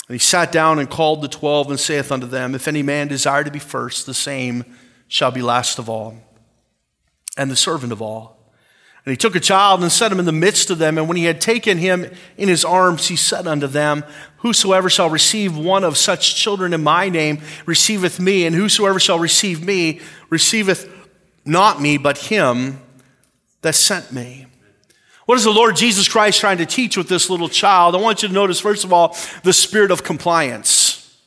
And 0.08 0.16
he 0.16 0.20
sat 0.20 0.52
down 0.52 0.80
and 0.80 0.90
called 0.90 1.22
the 1.22 1.28
twelve 1.28 1.70
and 1.70 1.80
saith 1.80 2.12
unto 2.12 2.28
them, 2.28 2.54
If 2.54 2.68
any 2.68 2.84
man 2.84 3.08
desire 3.08 3.44
to 3.44 3.52
be 3.52 3.60
first, 3.60 4.06
the 4.06 4.14
same 4.14 4.64
shall 5.08 5.32
be 5.32 5.42
last 5.42 5.80
of 5.80 5.90
all, 5.90 6.16
and 7.38 7.50
the 7.50 7.56
servant 7.56 7.92
of 7.92 8.02
all. 8.02 8.36
And 9.06 9.12
he 9.12 9.18
took 9.18 9.36
a 9.36 9.40
child 9.40 9.84
and 9.84 9.92
set 9.92 10.12
him 10.12 10.18
in 10.18 10.26
the 10.26 10.32
midst 10.32 10.72
of 10.72 10.80
them. 10.80 10.98
And 10.98 11.08
when 11.08 11.18
he 11.18 11.26
had 11.26 11.40
taken 11.40 11.78
him 11.78 12.10
in 12.38 12.50
his 12.50 12.66
arms, 12.66 13.08
he 13.08 13.16
said 13.16 13.46
unto 13.46 13.68
them, 13.68 14.04
Whosoever 14.38 14.90
shall 14.90 15.12
receive 15.12 15.56
one 15.56 15.84
of 15.84 15.96
such 15.96 16.36
children 16.36 16.74
in 16.74 16.84
my 16.84 17.10
name 17.10 17.42
receiveth 17.68 18.20
me, 18.20 18.46
and 18.46 18.56
whosoever 18.56 19.00
shall 19.00 19.20
receive 19.20 19.64
me 19.64 20.02
receiveth 20.32 20.92
not 21.46 21.80
me, 21.80 21.98
but 21.98 22.18
him 22.18 22.82
that 23.62 23.76
sent 23.76 24.12
me. 24.12 24.48
What 25.26 25.38
is 25.38 25.44
the 25.44 25.52
Lord 25.52 25.76
Jesus 25.76 26.08
Christ 26.08 26.40
trying 26.40 26.60
to 26.60 26.66
teach 26.66 26.98
with 26.98 27.10
this 27.10 27.30
little 27.30 27.50
child? 27.50 27.96
I 27.96 28.00
want 28.00 28.22
you 28.22 28.28
to 28.28 28.34
notice, 28.34 28.60
first 28.60 28.84
of 28.84 28.94
all, 28.94 29.18
the 29.44 29.54
spirit 29.54 29.92
of 29.92 30.04
compliance. 30.04 31.18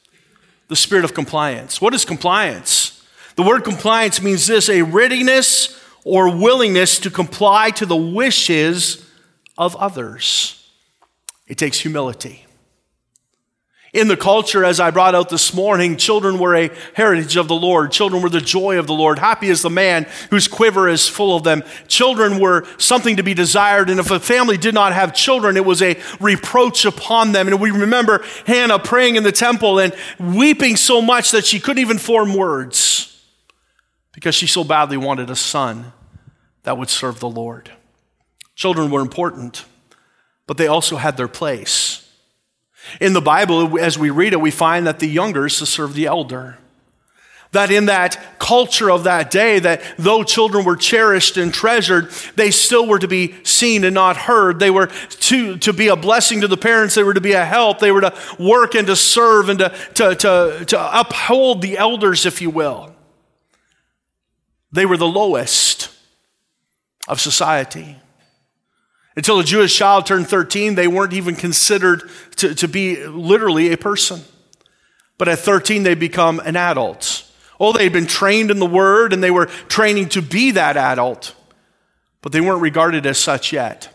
The 0.68 0.76
spirit 0.76 1.04
of 1.04 1.14
compliance. 1.14 1.80
What 1.80 1.94
is 1.94 2.04
compliance? 2.04 3.04
The 3.34 3.42
word 3.42 3.64
compliance 3.64 4.22
means 4.22 4.46
this 4.46 4.68
a 4.68 4.82
readiness 4.82 5.80
or 6.04 6.36
willingness 6.36 6.98
to 7.00 7.10
comply 7.10 7.70
to 7.72 7.86
the 7.86 7.96
wishes 7.96 9.04
of 9.56 9.74
others. 9.76 10.70
It 11.46 11.58
takes 11.58 11.80
humility. 11.80 12.47
In 13.94 14.08
the 14.08 14.18
culture, 14.18 14.64
as 14.64 14.80
I 14.80 14.90
brought 14.90 15.14
out 15.14 15.30
this 15.30 15.54
morning, 15.54 15.96
children 15.96 16.38
were 16.38 16.54
a 16.54 16.70
heritage 16.92 17.36
of 17.36 17.48
the 17.48 17.54
Lord. 17.54 17.90
Children 17.90 18.22
were 18.22 18.28
the 18.28 18.40
joy 18.40 18.78
of 18.78 18.86
the 18.86 18.92
Lord. 18.92 19.18
Happy 19.18 19.48
is 19.48 19.62
the 19.62 19.70
man 19.70 20.06
whose 20.28 20.46
quiver 20.46 20.88
is 20.88 21.08
full 21.08 21.34
of 21.34 21.42
them. 21.42 21.62
Children 21.86 22.38
were 22.38 22.66
something 22.76 23.16
to 23.16 23.22
be 23.22 23.32
desired. 23.32 23.88
And 23.88 23.98
if 23.98 24.10
a 24.10 24.20
family 24.20 24.58
did 24.58 24.74
not 24.74 24.92
have 24.92 25.14
children, 25.14 25.56
it 25.56 25.64
was 25.64 25.80
a 25.80 25.98
reproach 26.20 26.84
upon 26.84 27.32
them. 27.32 27.48
And 27.48 27.58
we 27.60 27.70
remember 27.70 28.22
Hannah 28.46 28.78
praying 28.78 29.16
in 29.16 29.22
the 29.22 29.32
temple 29.32 29.78
and 29.78 29.94
weeping 30.18 30.76
so 30.76 31.00
much 31.00 31.30
that 31.30 31.46
she 31.46 31.58
couldn't 31.58 31.80
even 31.80 31.96
form 31.96 32.34
words 32.34 33.24
because 34.12 34.34
she 34.34 34.46
so 34.46 34.64
badly 34.64 34.98
wanted 34.98 35.30
a 35.30 35.36
son 35.36 35.92
that 36.64 36.76
would 36.76 36.90
serve 36.90 37.20
the 37.20 37.28
Lord. 37.28 37.70
Children 38.54 38.90
were 38.90 39.00
important, 39.00 39.64
but 40.46 40.58
they 40.58 40.66
also 40.66 40.96
had 40.96 41.16
their 41.16 41.28
place. 41.28 42.04
In 43.00 43.12
the 43.12 43.20
Bible, 43.20 43.78
as 43.78 43.98
we 43.98 44.10
read 44.10 44.32
it, 44.32 44.40
we 44.40 44.50
find 44.50 44.86
that 44.86 44.98
the 44.98 45.08
younger 45.08 45.46
is 45.46 45.58
to 45.58 45.66
serve 45.66 45.94
the 45.94 46.06
elder. 46.06 46.58
That 47.52 47.70
in 47.70 47.86
that 47.86 48.38
culture 48.38 48.90
of 48.90 49.04
that 49.04 49.30
day, 49.30 49.58
that 49.58 49.80
though 49.96 50.22
children 50.22 50.66
were 50.66 50.76
cherished 50.76 51.38
and 51.38 51.52
treasured, 51.52 52.10
they 52.36 52.50
still 52.50 52.86
were 52.86 52.98
to 52.98 53.08
be 53.08 53.42
seen 53.42 53.84
and 53.84 53.94
not 53.94 54.18
heard. 54.18 54.58
They 54.58 54.70
were 54.70 54.88
to, 54.88 55.56
to 55.56 55.72
be 55.72 55.88
a 55.88 55.96
blessing 55.96 56.42
to 56.42 56.48
the 56.48 56.58
parents. 56.58 56.94
They 56.94 57.02
were 57.02 57.14
to 57.14 57.22
be 57.22 57.32
a 57.32 57.44
help. 57.44 57.78
They 57.78 57.90
were 57.90 58.02
to 58.02 58.14
work 58.38 58.74
and 58.74 58.86
to 58.88 58.96
serve 58.96 59.48
and 59.48 59.58
to, 59.60 59.74
to, 59.94 60.14
to, 60.14 60.64
to 60.66 61.00
uphold 61.00 61.62
the 61.62 61.78
elders, 61.78 62.26
if 62.26 62.42
you 62.42 62.50
will. 62.50 62.94
They 64.70 64.84
were 64.84 64.98
the 64.98 65.08
lowest 65.08 65.90
of 67.06 67.18
society. 67.18 67.96
Until 69.18 69.40
a 69.40 69.44
Jewish 69.44 69.76
child 69.76 70.06
turned 70.06 70.28
13, 70.28 70.76
they 70.76 70.86
weren't 70.86 71.12
even 71.12 71.34
considered 71.34 72.08
to, 72.36 72.54
to 72.54 72.68
be 72.68 73.04
literally 73.04 73.72
a 73.72 73.76
person. 73.76 74.20
But 75.18 75.26
at 75.26 75.40
13, 75.40 75.82
they 75.82 75.96
become 75.96 76.38
an 76.38 76.54
adult. 76.54 77.28
Oh, 77.58 77.72
they'd 77.72 77.92
been 77.92 78.06
trained 78.06 78.52
in 78.52 78.60
the 78.60 78.64
word 78.64 79.12
and 79.12 79.20
they 79.20 79.32
were 79.32 79.46
training 79.46 80.10
to 80.10 80.22
be 80.22 80.52
that 80.52 80.76
adult, 80.76 81.34
but 82.22 82.30
they 82.30 82.40
weren't 82.40 82.62
regarded 82.62 83.06
as 83.06 83.18
such 83.18 83.52
yet. 83.52 83.92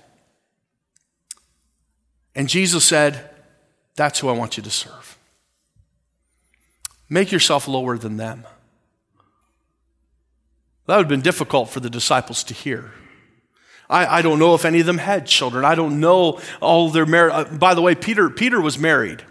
And 2.36 2.50
Jesus 2.50 2.84
said, 2.84 3.30
That's 3.96 4.20
who 4.20 4.28
I 4.28 4.34
want 4.34 4.58
you 4.58 4.64
to 4.64 4.70
serve. 4.70 5.18
Make 7.08 7.32
yourself 7.32 7.66
lower 7.70 7.98
than 7.98 8.18
them. 8.18 8.44
That 10.86 10.98
would 10.98 11.04
have 11.04 11.08
been 11.08 11.22
difficult 11.22 11.70
for 11.70 11.80
the 11.80 11.90
disciples 11.90 12.44
to 12.44 12.54
hear. 12.54 12.92
I, 13.90 14.20
I 14.20 14.22
don't 14.22 14.40
know 14.40 14.56
if 14.56 14.66
any 14.66 14.80
of 14.80 14.86
them 14.86 14.98
had 14.98 15.26
children. 15.28 15.66
I 15.66 15.76
don't 15.76 16.00
know 16.00 16.40
all 16.62 16.90
their 16.90 17.06
married. 17.06 17.34
Uh, 17.34 17.44
by 17.46 17.74
the 17.74 17.82
way, 17.82 17.96
Peter, 17.96 18.30
Peter 18.30 18.60
was 18.60 18.78
married. 18.80 19.24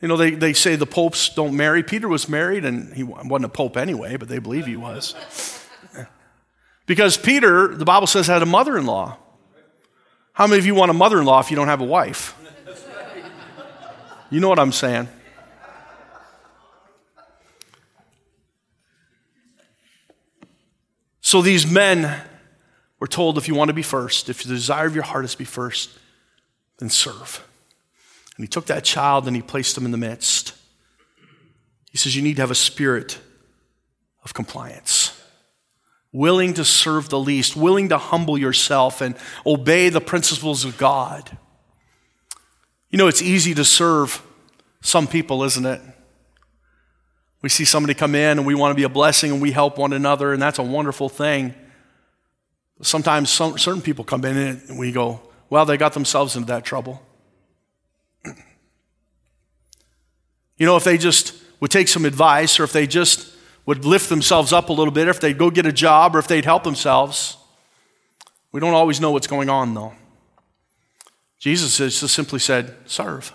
You 0.00 0.08
know, 0.08 0.16
they, 0.16 0.30
they 0.30 0.52
say 0.52 0.76
the 0.76 0.86
popes 0.86 1.28
don't 1.28 1.56
marry. 1.56 1.82
Peter 1.82 2.06
was 2.06 2.28
married, 2.28 2.64
and 2.64 2.94
he 2.94 3.02
wasn't 3.02 3.44
a 3.44 3.48
pope 3.48 3.76
anyway, 3.76 4.16
but 4.16 4.28
they 4.28 4.38
believe 4.38 4.66
he 4.66 4.76
was. 4.76 5.14
Because 6.86 7.16
Peter, 7.16 7.74
the 7.74 7.84
Bible 7.84 8.06
says, 8.06 8.28
had 8.28 8.40
a 8.40 8.46
mother 8.46 8.78
in 8.78 8.86
law. 8.86 9.18
How 10.32 10.46
many 10.46 10.60
of 10.60 10.66
you 10.66 10.74
want 10.74 10.90
a 10.90 10.94
mother 10.94 11.18
in 11.18 11.26
law 11.26 11.40
if 11.40 11.50
you 11.50 11.56
don't 11.56 11.66
have 11.66 11.80
a 11.80 11.84
wife? 11.84 12.34
You 14.30 14.40
know 14.40 14.48
what 14.48 14.58
I'm 14.58 14.72
saying. 14.72 15.08
So 21.20 21.42
these 21.42 21.70
men 21.70 22.22
we're 23.00 23.06
told 23.06 23.38
if 23.38 23.46
you 23.46 23.54
want 23.54 23.68
to 23.68 23.74
be 23.74 23.82
first, 23.82 24.28
if 24.28 24.42
the 24.42 24.48
desire 24.48 24.86
of 24.86 24.94
your 24.94 25.04
heart 25.04 25.24
is 25.24 25.32
to 25.32 25.38
be 25.38 25.44
first, 25.44 25.90
then 26.78 26.88
serve. 26.88 27.44
And 28.36 28.44
he 28.44 28.48
took 28.48 28.66
that 28.66 28.84
child 28.84 29.26
and 29.26 29.36
he 29.36 29.42
placed 29.42 29.76
him 29.76 29.84
in 29.84 29.90
the 29.90 29.98
midst. 29.98 30.54
He 31.90 31.98
says, 31.98 32.16
You 32.16 32.22
need 32.22 32.36
to 32.36 32.42
have 32.42 32.50
a 32.50 32.56
spirit 32.56 33.18
of 34.24 34.34
compliance, 34.34 35.20
willing 36.12 36.54
to 36.54 36.64
serve 36.64 37.08
the 37.08 37.18
least, 37.18 37.56
willing 37.56 37.88
to 37.88 37.98
humble 37.98 38.36
yourself 38.36 39.00
and 39.00 39.16
obey 39.46 39.88
the 39.88 40.00
principles 40.00 40.64
of 40.64 40.76
God. 40.76 41.36
You 42.90 42.98
know, 42.98 43.08
it's 43.08 43.22
easy 43.22 43.54
to 43.54 43.64
serve 43.64 44.22
some 44.80 45.06
people, 45.06 45.44
isn't 45.44 45.66
it? 45.66 45.80
We 47.42 47.48
see 47.48 47.64
somebody 47.64 47.94
come 47.94 48.14
in 48.14 48.38
and 48.38 48.46
we 48.46 48.54
want 48.54 48.72
to 48.72 48.76
be 48.76 48.82
a 48.82 48.88
blessing 48.88 49.30
and 49.30 49.40
we 49.40 49.52
help 49.52 49.78
one 49.78 49.92
another, 49.92 50.32
and 50.32 50.42
that's 50.42 50.58
a 50.58 50.62
wonderful 50.62 51.08
thing. 51.08 51.54
Sometimes 52.80 53.30
some, 53.30 53.58
certain 53.58 53.82
people 53.82 54.04
come 54.04 54.24
in 54.24 54.36
and 54.36 54.78
we 54.78 54.92
go, 54.92 55.20
well, 55.50 55.64
they 55.64 55.76
got 55.76 55.94
themselves 55.94 56.36
into 56.36 56.46
that 56.48 56.64
trouble. 56.64 57.02
You 60.56 60.66
know, 60.66 60.76
if 60.76 60.84
they 60.84 60.98
just 60.98 61.34
would 61.60 61.70
take 61.70 61.88
some 61.88 62.04
advice 62.04 62.60
or 62.60 62.64
if 62.64 62.72
they 62.72 62.86
just 62.86 63.34
would 63.66 63.84
lift 63.84 64.08
themselves 64.08 64.52
up 64.52 64.70
a 64.70 64.72
little 64.72 64.92
bit, 64.92 65.08
or 65.08 65.10
if 65.10 65.20
they'd 65.20 65.36
go 65.36 65.50
get 65.50 65.66
a 65.66 65.72
job 65.72 66.16
or 66.16 66.18
if 66.18 66.26
they'd 66.26 66.46
help 66.46 66.64
themselves. 66.64 67.36
We 68.50 68.60
don't 68.60 68.72
always 68.72 68.98
know 68.98 69.10
what's 69.10 69.26
going 69.26 69.50
on, 69.50 69.74
though. 69.74 69.92
Jesus 71.38 71.76
has 71.76 72.00
just 72.00 72.14
simply 72.14 72.38
said, 72.38 72.74
serve. 72.86 73.32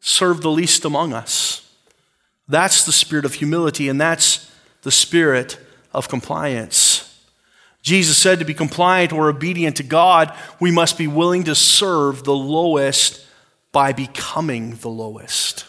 Serve 0.00 0.40
the 0.40 0.50
least 0.50 0.86
among 0.86 1.12
us. 1.12 1.70
That's 2.48 2.84
the 2.84 2.92
spirit 2.92 3.24
of 3.26 3.34
humility, 3.34 3.88
and 3.88 4.00
that's 4.00 4.50
the 4.82 4.90
spirit 4.90 5.58
of 5.92 6.08
compliance. 6.08 7.09
Jesus 7.82 8.18
said 8.18 8.38
to 8.38 8.44
be 8.44 8.54
compliant 8.54 9.12
or 9.12 9.28
obedient 9.28 9.76
to 9.76 9.82
God, 9.82 10.36
we 10.60 10.70
must 10.70 10.98
be 10.98 11.06
willing 11.06 11.44
to 11.44 11.54
serve 11.54 12.24
the 12.24 12.34
lowest 12.34 13.24
by 13.72 13.92
becoming 13.92 14.76
the 14.76 14.90
lowest. 14.90 15.64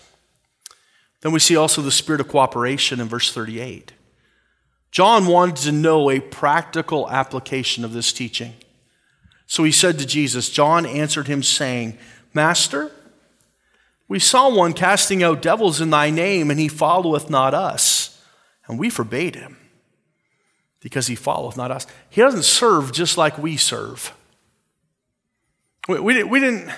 Then 1.21 1.31
we 1.31 1.39
see 1.39 1.55
also 1.55 1.81
the 1.81 1.91
spirit 1.91 2.19
of 2.19 2.27
cooperation 2.27 2.99
in 2.99 3.07
verse 3.07 3.31
38. 3.31 3.93
John 4.89 5.25
wanted 5.25 5.55
to 5.57 5.71
know 5.71 6.09
a 6.09 6.19
practical 6.19 7.09
application 7.09 7.85
of 7.85 7.93
this 7.93 8.11
teaching. 8.11 8.55
So 9.47 9.63
he 9.63 9.71
said 9.71 9.99
to 9.99 10.05
Jesus, 10.05 10.49
John 10.49 10.85
answered 10.85 11.27
him, 11.27 11.43
saying, 11.43 11.97
Master, 12.33 12.91
we 14.07 14.19
saw 14.19 14.53
one 14.53 14.73
casting 14.73 15.23
out 15.23 15.41
devils 15.41 15.79
in 15.79 15.89
thy 15.89 16.09
name, 16.09 16.49
and 16.51 16.59
he 16.59 16.67
followeth 16.67 17.29
not 17.29 17.53
us. 17.53 18.21
And 18.67 18.77
we 18.77 18.89
forbade 18.89 19.35
him 19.35 19.57
because 20.81 21.07
he 21.07 21.15
followeth 21.15 21.55
not 21.55 21.71
us. 21.71 21.87
He 22.09 22.21
doesn't 22.21 22.43
serve 22.43 22.91
just 22.91 23.17
like 23.17 23.37
we 23.37 23.55
serve. 23.55 24.13
We, 25.87 25.99
we, 25.99 26.23
we 26.23 26.39
didn't, 26.39 26.69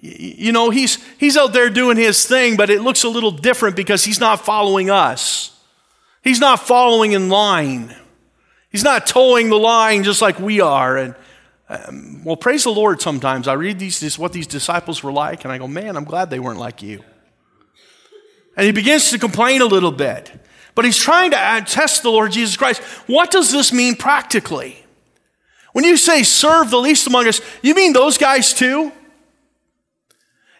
you 0.00 0.52
know, 0.52 0.70
he's, 0.70 1.02
he's 1.18 1.36
out 1.36 1.52
there 1.52 1.70
doing 1.70 1.96
his 1.96 2.26
thing, 2.26 2.56
but 2.56 2.70
it 2.70 2.82
looks 2.82 3.04
a 3.04 3.08
little 3.08 3.30
different 3.30 3.76
because 3.76 4.04
he's 4.04 4.20
not 4.20 4.44
following 4.44 4.90
us. 4.90 5.58
He's 6.22 6.40
not 6.40 6.60
following 6.60 7.12
in 7.12 7.28
line. 7.28 7.94
He's 8.70 8.84
not 8.84 9.06
toeing 9.06 9.48
the 9.48 9.58
line 9.58 10.04
just 10.04 10.20
like 10.20 10.38
we 10.38 10.60
are. 10.60 10.96
And 10.96 11.14
um, 11.68 12.24
well, 12.24 12.36
praise 12.36 12.64
the 12.64 12.70
Lord 12.70 13.00
sometimes. 13.00 13.48
I 13.48 13.54
read 13.54 13.78
these, 13.78 14.18
what 14.18 14.32
these 14.32 14.46
disciples 14.46 15.02
were 15.02 15.12
like, 15.12 15.44
and 15.44 15.52
I 15.52 15.58
go, 15.58 15.68
man, 15.68 15.96
I'm 15.96 16.04
glad 16.04 16.30
they 16.30 16.38
weren't 16.38 16.58
like 16.58 16.82
you. 16.82 17.02
And 18.56 18.66
he 18.66 18.72
begins 18.72 19.10
to 19.10 19.18
complain 19.18 19.62
a 19.62 19.66
little 19.66 19.92
bit. 19.92 20.32
But 20.78 20.84
he's 20.84 20.96
trying 20.96 21.32
to 21.32 21.64
test 21.66 22.04
the 22.04 22.10
Lord 22.12 22.30
Jesus 22.30 22.56
Christ. 22.56 22.80
What 23.08 23.32
does 23.32 23.50
this 23.50 23.72
mean 23.72 23.96
practically? 23.96 24.76
When 25.72 25.84
you 25.84 25.96
say 25.96 26.22
serve 26.22 26.70
the 26.70 26.76
least 26.76 27.08
among 27.08 27.26
us, 27.26 27.40
you 27.62 27.74
mean 27.74 27.92
those 27.92 28.16
guys 28.16 28.54
too? 28.54 28.92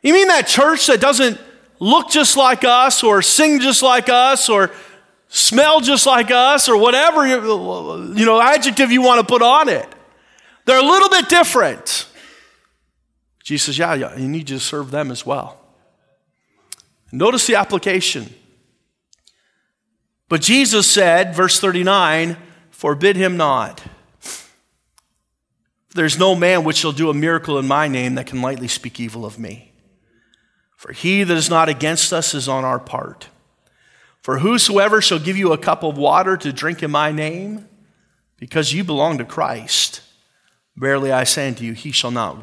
You 0.03 0.13
mean 0.13 0.27
that 0.27 0.49
church 0.49 0.89
that 0.89 1.01
doesn't 1.01 1.41
look 1.79 2.11
just 2.11 2.37
like 2.37 2.65
us 2.65 3.05
or 3.05 3.23
sing 3.23 3.61
just 3.61 3.81
like 3.81 4.09
us 4.09 4.49
or 4.49 4.73
smell 5.29 5.81
just 5.81 6.05
like 6.05 6.33
us 6.33 6.69
or 6.69 6.77
whatever 6.77 7.25
you 7.25 8.27
know 8.27 8.43
adjective 8.43 8.91
you 8.91 9.03
want 9.03 9.21
to 9.21 9.25
put 9.25 9.41
on 9.41 9.69
it? 9.69 9.87
They're 10.65 10.81
a 10.81 10.83
little 10.83 11.11
bit 11.11 11.29
different. 11.29 12.09
Jesus 13.45 13.79
Yeah, 13.79 13.95
yeah 13.95 14.17
you 14.17 14.27
need 14.27 14.49
to 14.49 14.59
serve 14.59 14.91
them 14.91 15.13
as 15.13 15.25
well. 15.25 15.61
Notice 17.13 17.47
the 17.47 17.55
application. 17.55 18.35
But 20.28 20.42
Jesus 20.42 20.90
said, 20.90 21.35
verse 21.35 21.58
39, 21.58 22.37
forbid 22.70 23.16
him 23.16 23.37
not. 23.37 23.82
There's 25.94 26.18
no 26.18 26.35
man 26.35 26.64
which 26.64 26.76
shall 26.76 26.92
do 26.92 27.11
a 27.11 27.14
miracle 27.14 27.58
in 27.58 27.66
my 27.66 27.88
name 27.88 28.14
that 28.16 28.26
can 28.26 28.42
lightly 28.42 28.68
speak 28.68 29.00
evil 29.00 29.25
of 29.25 29.38
me. 29.38 29.73
For 30.76 30.92
he 30.92 31.25
that 31.25 31.37
is 31.37 31.50
not 31.50 31.68
against 31.68 32.12
us 32.12 32.35
is 32.35 32.49
on 32.49 32.64
our 32.64 32.78
part. 32.78 33.28
For 34.23 34.38
whosoever 34.38 35.00
shall 35.00 35.18
give 35.18 35.37
you 35.37 35.52
a 35.52 35.58
cup 35.58 35.82
of 35.82 35.97
water 35.97 36.37
to 36.37 36.52
drink 36.52 36.82
in 36.82 36.90
my 36.90 37.11
name, 37.11 37.66
because 38.37 38.73
you 38.73 38.85
belong 38.85 39.18
to 39.18 39.25
Christ, 39.25 40.02
Verily 40.78 41.11
I 41.11 41.25
say 41.25 41.49
unto 41.49 41.64
you, 41.64 41.73
he 41.73 41.90
shall 41.90 42.12
not 42.12 42.37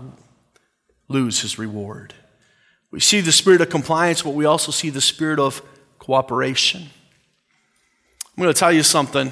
lose 1.07 1.39
his 1.39 1.57
reward. 1.57 2.13
We 2.91 2.99
see 2.99 3.21
the 3.21 3.31
spirit 3.31 3.61
of 3.61 3.69
compliance, 3.69 4.21
but 4.21 4.33
we 4.33 4.43
also 4.43 4.73
see 4.73 4.89
the 4.89 4.99
spirit 4.99 5.39
of 5.39 5.61
cooperation. 5.99 6.89
I'm 8.35 8.41
going 8.43 8.53
to 8.53 8.59
tell 8.59 8.71
you 8.71 8.83
something. 8.83 9.31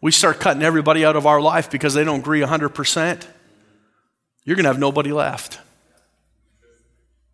We 0.00 0.12
start 0.12 0.40
cutting 0.40 0.62
everybody 0.62 1.04
out 1.04 1.16
of 1.16 1.26
our 1.26 1.40
life 1.40 1.70
because 1.70 1.94
they 1.94 2.04
don't 2.04 2.20
agree 2.20 2.40
100%. 2.40 3.26
You're 4.44 4.56
going 4.56 4.64
to 4.64 4.70
have 4.70 4.78
nobody 4.78 5.12
left. 5.12 5.60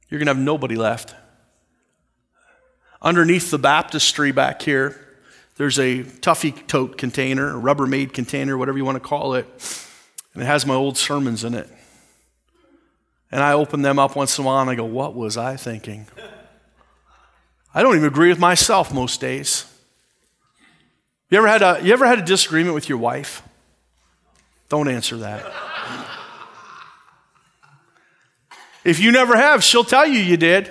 You're 0.08 0.18
going 0.18 0.26
to 0.26 0.34
have 0.34 0.42
nobody 0.42 0.76
left. 0.76 1.14
Underneath 3.00 3.50
the 3.50 3.58
baptistry 3.58 4.32
back 4.32 4.62
here, 4.62 4.98
there's 5.56 5.78
a 5.78 6.04
Tuffy 6.04 6.66
tote 6.66 6.98
container, 6.98 7.56
a 7.56 7.60
Rubbermaid 7.60 8.12
container, 8.12 8.56
whatever 8.56 8.78
you 8.78 8.84
want 8.84 8.96
to 8.96 9.06
call 9.06 9.34
it 9.34 9.46
and 10.38 10.44
it 10.44 10.46
has 10.46 10.64
my 10.64 10.74
old 10.74 10.96
sermons 10.96 11.42
in 11.42 11.52
it. 11.52 11.68
And 13.32 13.42
I 13.42 13.54
open 13.54 13.82
them 13.82 13.98
up 13.98 14.14
once 14.14 14.38
in 14.38 14.44
a 14.44 14.46
while 14.46 14.60
and 14.60 14.70
I 14.70 14.76
go, 14.76 14.84
What 14.84 15.16
was 15.16 15.36
I 15.36 15.56
thinking? 15.56 16.06
I 17.74 17.82
don't 17.82 17.96
even 17.96 18.06
agree 18.06 18.28
with 18.28 18.38
myself 18.38 18.94
most 18.94 19.20
days. 19.20 19.66
You 21.30 21.38
ever 21.38 21.48
had 21.48 21.62
a, 21.62 21.80
you 21.82 21.92
ever 21.92 22.06
had 22.06 22.18
a 22.18 22.24
disagreement 22.24 22.74
with 22.74 22.88
your 22.88 22.98
wife? 22.98 23.42
Don't 24.68 24.88
answer 24.88 25.18
that. 25.18 25.50
if 28.84 28.98
you 28.98 29.12
never 29.12 29.36
have, 29.36 29.62
she'll 29.62 29.84
tell 29.84 30.06
you 30.06 30.20
you 30.20 30.36
did. 30.36 30.70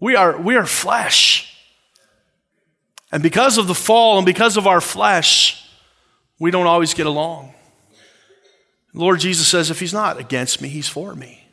We 0.00 0.16
are, 0.16 0.36
we 0.36 0.56
are 0.56 0.66
flesh. 0.66 1.50
And 3.10 3.22
because 3.22 3.58
of 3.58 3.68
the 3.68 3.74
fall 3.74 4.18
and 4.18 4.26
because 4.26 4.56
of 4.56 4.66
our 4.66 4.80
flesh, 4.80 5.64
we 6.38 6.50
don't 6.50 6.66
always 6.66 6.94
get 6.94 7.06
along. 7.06 7.54
Lord 8.92 9.20
Jesus 9.20 9.48
says, 9.48 9.70
if 9.70 9.80
he's 9.80 9.94
not 9.94 10.18
against 10.18 10.60
me, 10.60 10.68
he's 10.68 10.88
for 10.88 11.14
me. 11.14 11.44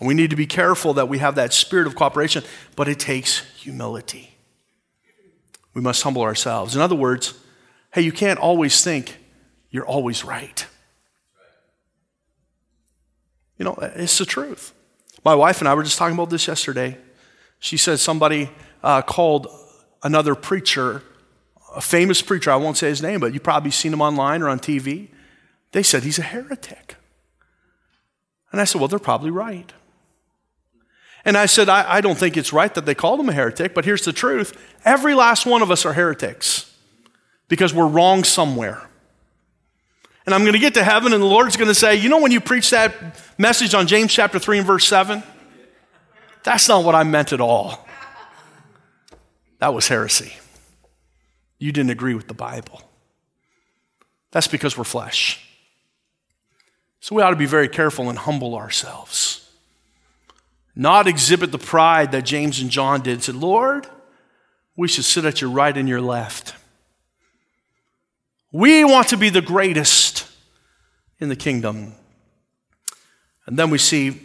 We 0.00 0.14
need 0.14 0.30
to 0.30 0.36
be 0.36 0.46
careful 0.46 0.94
that 0.94 1.08
we 1.08 1.18
have 1.18 1.34
that 1.34 1.52
spirit 1.52 1.86
of 1.86 1.94
cooperation, 1.94 2.42
but 2.74 2.88
it 2.88 2.98
takes 2.98 3.40
humility. 3.56 4.34
We 5.74 5.80
must 5.80 6.02
humble 6.02 6.22
ourselves. 6.22 6.74
In 6.74 6.80
other 6.80 6.94
words, 6.94 7.34
hey, 7.92 8.02
you 8.02 8.12
can't 8.12 8.38
always 8.38 8.82
think 8.82 9.16
you're 9.70 9.86
always 9.86 10.24
right. 10.24 10.66
You 13.58 13.64
know, 13.64 13.78
it's 13.80 14.18
the 14.18 14.24
truth. 14.24 14.72
My 15.24 15.34
wife 15.34 15.60
and 15.60 15.68
I 15.68 15.74
were 15.74 15.82
just 15.82 15.98
talking 15.98 16.14
about 16.14 16.30
this 16.30 16.48
yesterday. 16.48 16.96
She 17.58 17.76
said 17.76 17.98
somebody 17.98 18.50
uh, 18.82 19.02
called 19.02 19.48
another 20.02 20.34
preacher 20.34 21.02
a 21.74 21.80
famous 21.80 22.22
preacher, 22.22 22.50
I 22.50 22.56
won't 22.56 22.76
say 22.76 22.88
his 22.88 23.02
name, 23.02 23.20
but 23.20 23.32
you've 23.32 23.42
probably 23.42 23.70
seen 23.70 23.92
him 23.92 24.02
online 24.02 24.42
or 24.42 24.48
on 24.48 24.58
TV. 24.58 25.08
They 25.72 25.82
said 25.82 26.02
he's 26.02 26.18
a 26.18 26.22
heretic. 26.22 26.96
And 28.52 28.60
I 28.60 28.64
said, 28.64 28.80
well, 28.80 28.88
they're 28.88 28.98
probably 28.98 29.30
right. 29.30 29.72
And 31.24 31.36
I 31.36 31.46
said, 31.46 31.68
I, 31.68 31.96
I, 31.96 32.00
don't 32.00 32.16
think 32.16 32.36
it's 32.36 32.52
right 32.52 32.74
that 32.74 32.86
they 32.86 32.94
called 32.94 33.20
him 33.20 33.28
a 33.28 33.32
heretic, 33.32 33.74
but 33.74 33.84
here's 33.84 34.04
the 34.04 34.12
truth 34.12 34.58
every 34.84 35.14
last 35.14 35.46
one 35.46 35.62
of 35.62 35.70
us 35.70 35.84
are 35.84 35.92
heretics 35.92 36.74
because 37.48 37.74
we're 37.74 37.86
wrong 37.86 38.24
somewhere. 38.24 38.88
And 40.26 40.34
I'm 40.34 40.42
going 40.42 40.52
to 40.52 40.58
get 40.58 40.74
to 40.74 40.84
heaven, 40.84 41.12
and 41.12 41.22
the 41.22 41.26
Lord's 41.26 41.56
going 41.56 41.68
to 41.68 41.74
say, 41.74 41.96
You 41.96 42.08
know, 42.08 42.20
when 42.20 42.32
you 42.32 42.40
preach 42.40 42.70
that 42.70 42.94
message 43.38 43.74
on 43.74 43.86
James 43.86 44.12
chapter 44.12 44.38
3 44.38 44.58
and 44.58 44.66
verse 44.66 44.86
7? 44.86 45.22
That's 46.42 46.68
not 46.68 46.84
what 46.84 46.94
I 46.94 47.02
meant 47.02 47.32
at 47.32 47.40
all. 47.40 47.86
That 49.58 49.74
was 49.74 49.88
heresy 49.88 50.32
you 51.60 51.70
didn't 51.70 51.90
agree 51.90 52.14
with 52.14 52.26
the 52.26 52.34
Bible. 52.34 52.82
That's 54.32 54.48
because 54.48 54.76
we're 54.76 54.84
flesh. 54.84 55.46
So 57.00 57.14
we 57.14 57.22
ought 57.22 57.30
to 57.30 57.36
be 57.36 57.46
very 57.46 57.68
careful 57.68 58.08
and 58.08 58.18
humble 58.18 58.56
ourselves. 58.56 59.39
Not 60.80 61.06
exhibit 61.06 61.52
the 61.52 61.58
pride 61.58 62.10
that 62.12 62.24
James 62.24 62.58
and 62.58 62.70
John 62.70 63.02
did. 63.02 63.22
Said, 63.22 63.34
Lord, 63.34 63.86
we 64.78 64.88
should 64.88 65.04
sit 65.04 65.26
at 65.26 65.42
your 65.42 65.50
right 65.50 65.76
and 65.76 65.86
your 65.86 66.00
left. 66.00 66.54
We 68.50 68.82
want 68.82 69.08
to 69.08 69.18
be 69.18 69.28
the 69.28 69.42
greatest 69.42 70.26
in 71.18 71.28
the 71.28 71.36
kingdom. 71.36 71.92
And 73.44 73.58
then 73.58 73.68
we 73.68 73.76
see 73.76 74.22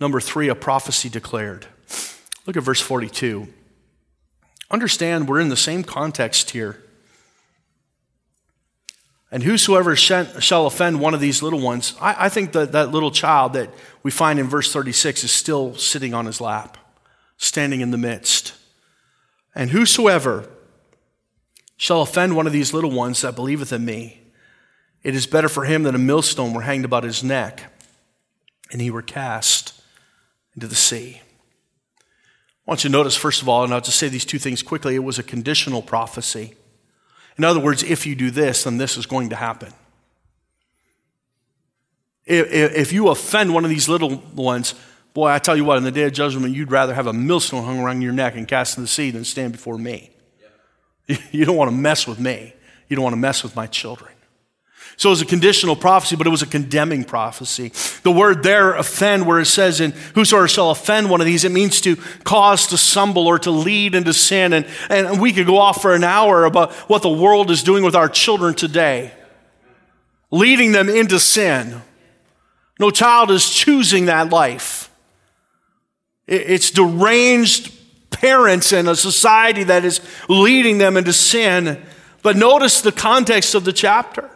number 0.00 0.18
three, 0.18 0.48
a 0.48 0.56
prophecy 0.56 1.08
declared. 1.08 1.66
Look 2.46 2.56
at 2.56 2.64
verse 2.64 2.80
42. 2.80 3.46
Understand, 4.72 5.28
we're 5.28 5.38
in 5.38 5.50
the 5.50 5.56
same 5.56 5.84
context 5.84 6.50
here. 6.50 6.82
And 9.30 9.42
whosoever 9.42 9.96
shall 9.96 10.66
offend 10.66 11.00
one 11.00 11.14
of 11.14 11.20
these 11.20 11.42
little 11.42 11.60
ones, 11.60 11.94
I, 12.00 12.26
I, 12.26 12.28
think 12.28 12.52
that 12.52 12.72
that 12.72 12.92
little 12.92 13.10
child 13.10 13.54
that 13.54 13.70
we 14.02 14.10
find 14.10 14.38
in 14.38 14.46
verse 14.46 14.72
36 14.72 15.24
is 15.24 15.32
still 15.32 15.74
sitting 15.74 16.14
on 16.14 16.26
his 16.26 16.40
lap, 16.40 16.78
standing 17.36 17.80
in 17.80 17.90
the 17.90 17.98
midst. 17.98 18.54
And 19.54 19.70
whosoever 19.70 20.48
shall 21.76 22.02
offend 22.02 22.36
one 22.36 22.46
of 22.46 22.52
these 22.52 22.72
little 22.72 22.92
ones 22.92 23.22
that 23.22 23.34
believeth 23.34 23.72
in 23.72 23.84
me, 23.84 24.20
it 25.02 25.14
is 25.14 25.26
better 25.26 25.48
for 25.48 25.64
him 25.64 25.82
that 25.82 25.94
a 25.94 25.98
millstone 25.98 26.52
were 26.54 26.62
hanged 26.62 26.84
about 26.84 27.04
his 27.04 27.24
neck 27.24 27.72
and 28.70 28.80
he 28.80 28.90
were 28.90 29.02
cast 29.02 29.80
into 30.54 30.66
the 30.66 30.74
sea. 30.74 31.20
I 32.00 32.70
want 32.70 32.82
you 32.82 32.90
to 32.90 32.92
notice, 32.92 33.16
first 33.16 33.42
of 33.42 33.48
all, 33.48 33.64
and 33.64 33.72
I'll 33.72 33.80
just 33.80 33.98
say 33.98 34.08
these 34.08 34.24
two 34.24 34.38
things 34.38 34.62
quickly 34.62 34.94
it 34.96 35.04
was 35.04 35.18
a 35.18 35.22
conditional 35.22 35.82
prophecy. 35.82 36.54
In 37.38 37.44
other 37.44 37.60
words, 37.60 37.82
if 37.82 38.06
you 38.06 38.14
do 38.14 38.30
this, 38.30 38.64
then 38.64 38.78
this 38.78 38.96
is 38.96 39.06
going 39.06 39.30
to 39.30 39.36
happen. 39.36 39.72
If 42.24 42.92
you 42.92 43.08
offend 43.08 43.54
one 43.54 43.64
of 43.64 43.70
these 43.70 43.88
little 43.88 44.16
ones, 44.34 44.74
boy, 45.14 45.28
I 45.28 45.38
tell 45.38 45.56
you 45.56 45.64
what, 45.64 45.78
in 45.78 45.84
the 45.84 45.92
day 45.92 46.04
of 46.04 46.12
judgment, 46.12 46.54
you'd 46.54 46.72
rather 46.72 46.92
have 46.92 47.06
a 47.06 47.12
millstone 47.12 47.64
hung 47.64 47.78
around 47.78 48.02
your 48.02 48.12
neck 48.12 48.34
and 48.36 48.48
cast 48.48 48.76
in 48.76 48.84
the 48.84 48.88
sea 48.88 49.10
than 49.10 49.24
stand 49.24 49.52
before 49.52 49.78
me. 49.78 50.10
You 51.30 51.44
don't 51.44 51.56
want 51.56 51.70
to 51.70 51.76
mess 51.76 52.04
with 52.04 52.18
me. 52.18 52.52
You 52.88 52.96
don't 52.96 53.04
want 53.04 53.12
to 53.12 53.18
mess 53.18 53.44
with 53.44 53.54
my 53.54 53.68
children. 53.68 54.12
So 54.98 55.10
it 55.10 55.12
was 55.12 55.20
a 55.20 55.26
conditional 55.26 55.76
prophecy, 55.76 56.16
but 56.16 56.26
it 56.26 56.30
was 56.30 56.40
a 56.40 56.46
condemning 56.46 57.04
prophecy. 57.04 57.70
The 58.02 58.10
word 58.10 58.42
there, 58.42 58.74
offend, 58.74 59.26
where 59.26 59.38
it 59.38 59.46
says, 59.46 59.78
in 59.78 59.92
whosoever 60.14 60.48
shall 60.48 60.70
offend 60.70 61.10
one 61.10 61.20
of 61.20 61.26
these, 61.26 61.44
it 61.44 61.52
means 61.52 61.82
to 61.82 61.96
cause 62.24 62.66
to 62.68 62.78
stumble 62.78 63.26
or 63.26 63.38
to 63.40 63.50
lead 63.50 63.94
into 63.94 64.14
sin. 64.14 64.54
And, 64.54 64.66
and 64.88 65.20
we 65.20 65.34
could 65.34 65.46
go 65.46 65.58
off 65.58 65.82
for 65.82 65.94
an 65.94 66.02
hour 66.02 66.44
about 66.44 66.72
what 66.88 67.02
the 67.02 67.10
world 67.10 67.50
is 67.50 67.62
doing 67.62 67.84
with 67.84 67.94
our 67.94 68.08
children 68.08 68.54
today, 68.54 69.12
leading 70.30 70.72
them 70.72 70.88
into 70.88 71.20
sin. 71.20 71.82
No 72.80 72.90
child 72.90 73.30
is 73.30 73.50
choosing 73.50 74.06
that 74.06 74.30
life. 74.30 74.90
It's 76.26 76.70
deranged 76.70 77.72
parents 78.10 78.72
and 78.72 78.88
a 78.88 78.96
society 78.96 79.64
that 79.64 79.84
is 79.84 80.00
leading 80.28 80.78
them 80.78 80.96
into 80.96 81.12
sin. 81.12 81.82
But 82.22 82.36
notice 82.36 82.80
the 82.80 82.92
context 82.92 83.54
of 83.54 83.64
the 83.64 83.74
chapter. 83.74 84.30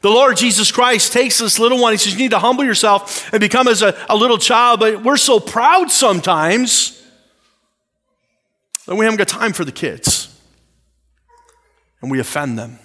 The 0.00 0.10
Lord 0.10 0.36
Jesus 0.36 0.70
Christ 0.70 1.12
takes 1.12 1.38
this 1.38 1.58
little 1.58 1.80
one. 1.80 1.92
He 1.92 1.98
says, 1.98 2.12
You 2.12 2.18
need 2.18 2.30
to 2.30 2.38
humble 2.38 2.64
yourself 2.64 3.32
and 3.32 3.40
become 3.40 3.66
as 3.66 3.82
a, 3.82 3.96
a 4.08 4.16
little 4.16 4.38
child. 4.38 4.80
But 4.80 5.02
we're 5.02 5.16
so 5.16 5.40
proud 5.40 5.90
sometimes 5.90 7.02
that 8.86 8.94
we 8.94 9.04
haven't 9.04 9.18
got 9.18 9.28
time 9.28 9.52
for 9.52 9.64
the 9.64 9.72
kids. 9.72 10.24
And 12.00 12.10
we 12.10 12.20
offend 12.20 12.58
them. 12.58 12.78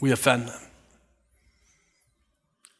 We 0.00 0.10
offend 0.10 0.48
them. 0.48 0.60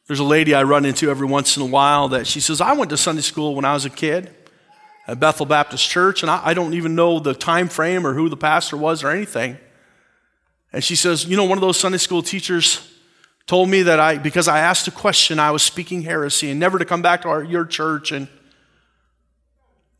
There's 0.07 0.19
a 0.19 0.23
lady 0.23 0.55
I 0.55 0.63
run 0.63 0.85
into 0.85 1.11
every 1.11 1.27
once 1.27 1.55
in 1.55 1.61
a 1.61 1.67
while 1.67 2.09
that 2.09 2.25
she 2.25 2.39
says, 2.39 2.59
I 2.59 2.73
went 2.73 2.89
to 2.89 2.97
Sunday 2.97 3.21
school 3.21 3.53
when 3.53 3.65
I 3.65 3.73
was 3.73 3.85
a 3.85 3.91
kid 3.91 4.33
at 5.05 5.19
Bethel 5.19 5.45
Baptist 5.45 5.87
Church, 5.87 6.23
and 6.23 6.31
I, 6.31 6.41
I 6.43 6.53
don't 6.55 6.73
even 6.73 6.95
know 6.95 7.19
the 7.19 7.35
time 7.35 7.67
frame 7.67 8.07
or 8.07 8.15
who 8.15 8.29
the 8.29 8.37
pastor 8.37 8.75
was 8.75 9.03
or 9.03 9.11
anything. 9.11 9.59
And 10.71 10.83
she 10.83 10.95
says, 10.95 11.25
You 11.25 11.37
know, 11.37 11.45
one 11.45 11.57
of 11.57 11.61
those 11.61 11.79
Sunday 11.79 11.97
school 11.97 12.21
teachers 12.21 12.87
told 13.47 13.69
me 13.69 13.83
that 13.83 13.99
I, 13.99 14.17
because 14.17 14.47
I 14.47 14.59
asked 14.59 14.87
a 14.87 14.91
question, 14.91 15.39
I 15.39 15.51
was 15.51 15.63
speaking 15.63 16.03
heresy 16.03 16.51
and 16.51 16.59
never 16.59 16.77
to 16.77 16.85
come 16.85 17.01
back 17.01 17.23
to 17.23 17.29
our, 17.29 17.43
your 17.43 17.65
church. 17.65 18.11
And 18.11 18.27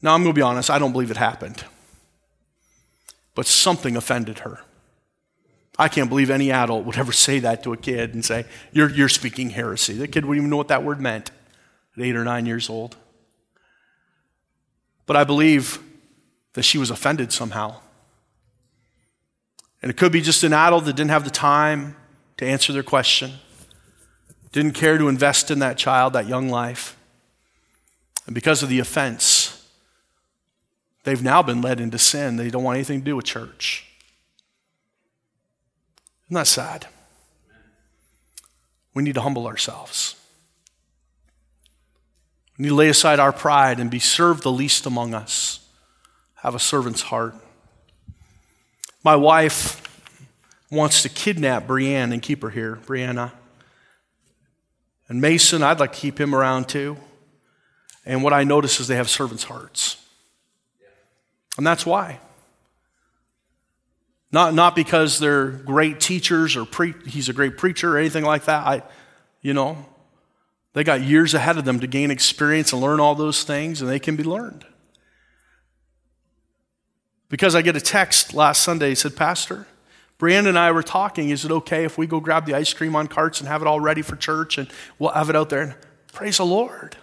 now 0.01 0.13
I'm 0.13 0.21
going 0.21 0.33
to 0.33 0.37
be 0.37 0.43
honest, 0.43 0.69
I 0.69 0.79
don't 0.79 0.91
believe 0.91 1.11
it 1.11 1.17
happened. 1.17 1.63
But 3.33 3.45
something 3.47 3.95
offended 3.95 4.39
her. 4.39 4.59
I 5.77 5.87
can't 5.87 6.09
believe 6.09 6.29
any 6.29 6.51
adult 6.51 6.85
would 6.85 6.97
ever 6.97 7.13
say 7.13 7.39
that 7.39 7.63
to 7.63 7.71
a 7.71 7.77
kid 7.77 8.13
and 8.13 8.23
say, 8.23 8.45
You're, 8.71 8.89
you're 8.89 9.09
speaking 9.09 9.51
heresy. 9.51 9.93
The 9.93 10.07
kid 10.07 10.25
wouldn't 10.25 10.43
even 10.43 10.49
know 10.49 10.57
what 10.57 10.67
that 10.67 10.83
word 10.83 10.99
meant 10.99 11.31
at 11.97 12.03
eight 12.03 12.15
or 12.15 12.23
nine 12.23 12.45
years 12.45 12.69
old. 12.69 12.97
But 15.05 15.15
I 15.15 15.23
believe 15.23 15.79
that 16.53 16.63
she 16.63 16.77
was 16.77 16.91
offended 16.91 17.31
somehow. 17.31 17.77
And 19.81 19.89
it 19.89 19.97
could 19.97 20.11
be 20.11 20.21
just 20.21 20.43
an 20.43 20.53
adult 20.53 20.85
that 20.85 20.95
didn't 20.95 21.11
have 21.11 21.23
the 21.23 21.29
time 21.29 21.95
to 22.37 22.45
answer 22.45 22.73
their 22.73 22.83
question, 22.83 23.33
didn't 24.51 24.73
care 24.73 24.97
to 24.97 25.07
invest 25.07 25.51
in 25.51 25.59
that 25.59 25.77
child, 25.77 26.13
that 26.13 26.27
young 26.27 26.49
life. 26.49 26.97
And 28.25 28.35
because 28.35 28.61
of 28.61 28.69
the 28.69 28.79
offense, 28.79 29.67
they've 31.03 31.23
now 31.23 31.41
been 31.41 31.61
led 31.61 31.79
into 31.79 31.97
sin. 31.97 32.35
They 32.35 32.49
don't 32.49 32.63
want 32.63 32.75
anything 32.75 32.99
to 32.99 33.05
do 33.05 33.15
with 33.15 33.25
church. 33.25 33.85
Isn't 36.27 36.35
that 36.35 36.47
sad? 36.47 36.87
We 38.93 39.03
need 39.03 39.15
to 39.15 39.21
humble 39.21 39.47
ourselves. 39.47 40.15
We 42.57 42.63
need 42.63 42.69
to 42.69 42.75
lay 42.75 42.89
aside 42.89 43.19
our 43.19 43.31
pride 43.31 43.79
and 43.79 43.89
be 43.89 43.99
served 43.99 44.43
the 44.43 44.51
least 44.51 44.85
among 44.85 45.13
us. 45.13 45.61
Have 46.35 46.53
a 46.53 46.59
servant's 46.59 47.03
heart. 47.03 47.35
My 49.03 49.15
wife 49.15 49.81
wants 50.69 51.01
to 51.03 51.09
kidnap 51.09 51.67
Brienne 51.67 52.11
and 52.11 52.21
keep 52.21 52.41
her 52.41 52.49
here, 52.49 52.79
Brianna. 52.85 53.31
And 55.07 55.21
Mason, 55.21 55.63
I'd 55.63 55.79
like 55.79 55.93
to 55.93 55.99
keep 55.99 56.19
him 56.19 56.35
around 56.35 56.67
too. 56.69 56.97
And 58.05 58.23
what 58.23 58.33
I 58.33 58.43
notice 58.43 58.79
is 58.79 58.87
they 58.87 58.95
have 58.95 59.09
servants' 59.09 59.43
hearts. 59.43 59.97
And 61.57 61.65
that's 61.65 61.85
why. 61.85 62.19
Not, 64.31 64.53
not 64.53 64.75
because 64.75 65.19
they're 65.19 65.47
great 65.47 65.99
teachers 65.99 66.55
or 66.55 66.65
pre- 66.65 66.93
he's 67.07 67.29
a 67.29 67.33
great 67.33 67.57
preacher 67.57 67.95
or 67.95 67.97
anything 67.97 68.23
like 68.23 68.45
that. 68.45 68.65
I, 68.65 68.83
you 69.41 69.53
know, 69.53 69.85
they 70.73 70.83
got 70.83 71.01
years 71.01 71.33
ahead 71.33 71.57
of 71.57 71.65
them 71.65 71.79
to 71.79 71.87
gain 71.87 72.11
experience 72.11 72.71
and 72.71 72.81
learn 72.81 72.99
all 72.99 73.15
those 73.15 73.43
things, 73.43 73.81
and 73.81 73.89
they 73.89 73.99
can 73.99 74.15
be 74.15 74.23
learned. 74.23 74.65
Because 77.29 77.55
I 77.55 77.61
get 77.61 77.75
a 77.75 77.81
text 77.81 78.33
last 78.33 78.61
Sunday, 78.61 78.89
he 78.89 78.95
said, 78.95 79.15
Pastor, 79.15 79.67
Brandon 80.17 80.49
and 80.49 80.59
I 80.59 80.71
were 80.71 80.83
talking. 80.83 81.29
Is 81.29 81.45
it 81.45 81.51
okay 81.51 81.85
if 81.85 81.97
we 81.97 82.07
go 82.07 82.19
grab 82.19 82.45
the 82.45 82.53
ice 82.53 82.73
cream 82.73 82.95
on 82.95 83.07
carts 83.07 83.39
and 83.39 83.47
have 83.47 83.61
it 83.61 83.67
all 83.67 83.79
ready 83.79 84.01
for 84.01 84.15
church 84.15 84.57
and 84.57 84.69
we'll 84.97 85.11
have 85.11 85.29
it 85.29 85.35
out 85.35 85.49
there? 85.49 85.61
And 85.61 85.75
praise 86.11 86.37
the 86.37 86.45
Lord. 86.45 86.97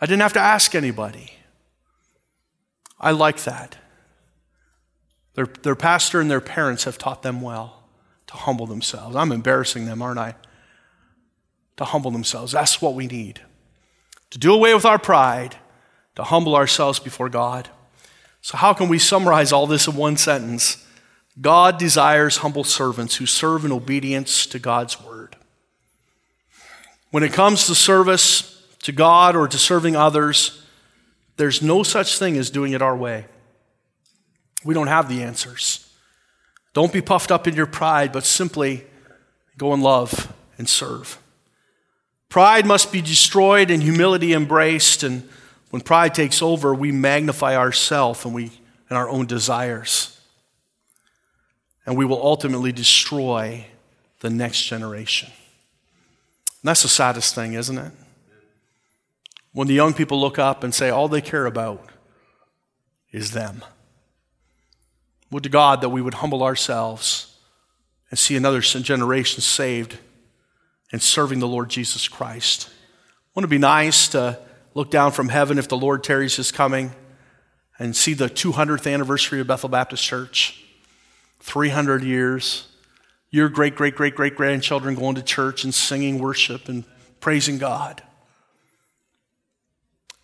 I 0.00 0.06
didn't 0.06 0.22
have 0.22 0.32
to 0.34 0.40
ask 0.40 0.74
anybody. 0.74 1.32
I 2.98 3.12
like 3.12 3.42
that. 3.44 3.76
Their, 5.34 5.46
their 5.46 5.76
pastor 5.76 6.20
and 6.20 6.30
their 6.30 6.40
parents 6.40 6.84
have 6.84 6.98
taught 6.98 7.22
them 7.22 7.40
well 7.40 7.84
to 8.26 8.34
humble 8.34 8.66
themselves. 8.66 9.16
I'm 9.16 9.32
embarrassing 9.32 9.86
them, 9.86 10.02
aren't 10.02 10.18
I? 10.18 10.34
To 11.76 11.84
humble 11.84 12.10
themselves. 12.10 12.52
That's 12.52 12.82
what 12.82 12.94
we 12.94 13.06
need. 13.06 13.40
To 14.30 14.38
do 14.38 14.52
away 14.52 14.74
with 14.74 14.84
our 14.84 14.98
pride, 14.98 15.56
to 16.16 16.24
humble 16.24 16.54
ourselves 16.54 16.98
before 16.98 17.28
God. 17.28 17.70
So, 18.42 18.56
how 18.56 18.72
can 18.72 18.88
we 18.88 18.98
summarize 18.98 19.52
all 19.52 19.66
this 19.66 19.86
in 19.86 19.96
one 19.96 20.16
sentence? 20.16 20.84
God 21.40 21.78
desires 21.78 22.38
humble 22.38 22.64
servants 22.64 23.16
who 23.16 23.26
serve 23.26 23.64
in 23.64 23.72
obedience 23.72 24.46
to 24.46 24.58
God's 24.58 25.00
word. 25.02 25.36
When 27.10 27.22
it 27.22 27.32
comes 27.32 27.66
to 27.66 27.74
service 27.74 28.64
to 28.82 28.92
God 28.92 29.36
or 29.36 29.48
to 29.48 29.58
serving 29.58 29.96
others, 29.96 30.64
there's 31.36 31.62
no 31.62 31.82
such 31.82 32.18
thing 32.18 32.36
as 32.36 32.50
doing 32.50 32.72
it 32.72 32.82
our 32.82 32.96
way. 32.96 33.26
We 34.64 34.74
don't 34.74 34.88
have 34.88 35.08
the 35.08 35.22
answers. 35.22 35.90
Don't 36.72 36.92
be 36.92 37.00
puffed 37.00 37.32
up 37.32 37.48
in 37.48 37.54
your 37.54 37.66
pride, 37.66 38.12
but 38.12 38.24
simply 38.24 38.84
go 39.56 39.74
in 39.74 39.80
love 39.80 40.32
and 40.58 40.68
serve. 40.68 41.18
Pride 42.28 42.64
must 42.64 42.92
be 42.92 43.02
destroyed 43.02 43.70
and 43.70 43.82
humility 43.82 44.32
embraced. 44.32 45.02
And 45.02 45.28
when 45.70 45.82
pride 45.82 46.14
takes 46.14 46.42
over, 46.42 46.74
we 46.74 46.92
magnify 46.92 47.56
ourselves 47.56 48.24
and, 48.24 48.34
we, 48.34 48.50
and 48.88 48.98
our 48.98 49.08
own 49.08 49.26
desires. 49.26 50.20
And 51.86 51.96
we 51.96 52.04
will 52.04 52.22
ultimately 52.22 52.72
destroy 52.72 53.66
the 54.20 54.30
next 54.30 54.64
generation. 54.64 55.30
And 55.30 56.68
that's 56.68 56.82
the 56.82 56.88
saddest 56.88 57.34
thing, 57.34 57.54
isn't 57.54 57.78
it? 57.78 57.92
When 59.52 59.66
the 59.66 59.74
young 59.74 59.94
people 59.94 60.20
look 60.20 60.38
up 60.38 60.62
and 60.62 60.74
say 60.74 60.90
all 60.90 61.08
they 61.08 61.20
care 61.20 61.46
about 61.46 61.88
is 63.12 63.30
them. 63.30 63.64
Would 65.30 65.44
to 65.44 65.48
God 65.48 65.80
that 65.80 65.88
we 65.88 66.02
would 66.02 66.14
humble 66.14 66.42
ourselves 66.42 67.36
and 68.10 68.18
see 68.18 68.36
another 68.36 68.60
generation 68.60 69.40
saved 69.40 69.98
and 70.92 71.00
serving 71.00 71.38
the 71.38 71.48
Lord 71.48 71.68
Jesus 71.70 72.08
Christ. 72.08 72.68
Wouldn't 73.34 73.48
it 73.48 73.54
be 73.54 73.58
nice 73.58 74.08
to 74.08 74.38
look 74.74 74.90
down 74.90 75.12
from 75.12 75.28
heaven 75.28 75.58
if 75.58 75.68
the 75.68 75.76
Lord 75.76 76.04
tarries 76.04 76.36
his 76.36 76.52
coming 76.52 76.92
and 77.78 77.96
see 77.96 78.14
the 78.14 78.28
200th 78.28 78.92
anniversary 78.92 79.40
of 79.40 79.46
Bethel 79.46 79.68
Baptist 79.68 80.04
Church? 80.04 80.62
300 81.40 82.02
years. 82.02 82.68
Your 83.30 83.48
great, 83.48 83.74
great, 83.74 83.96
great, 83.96 84.14
great 84.14 84.36
grandchildren 84.36 84.94
going 84.94 85.14
to 85.14 85.22
church 85.22 85.64
and 85.64 85.72
singing 85.72 86.18
worship 86.18 86.68
and 86.68 86.84
praising 87.20 87.58
God. 87.58 88.02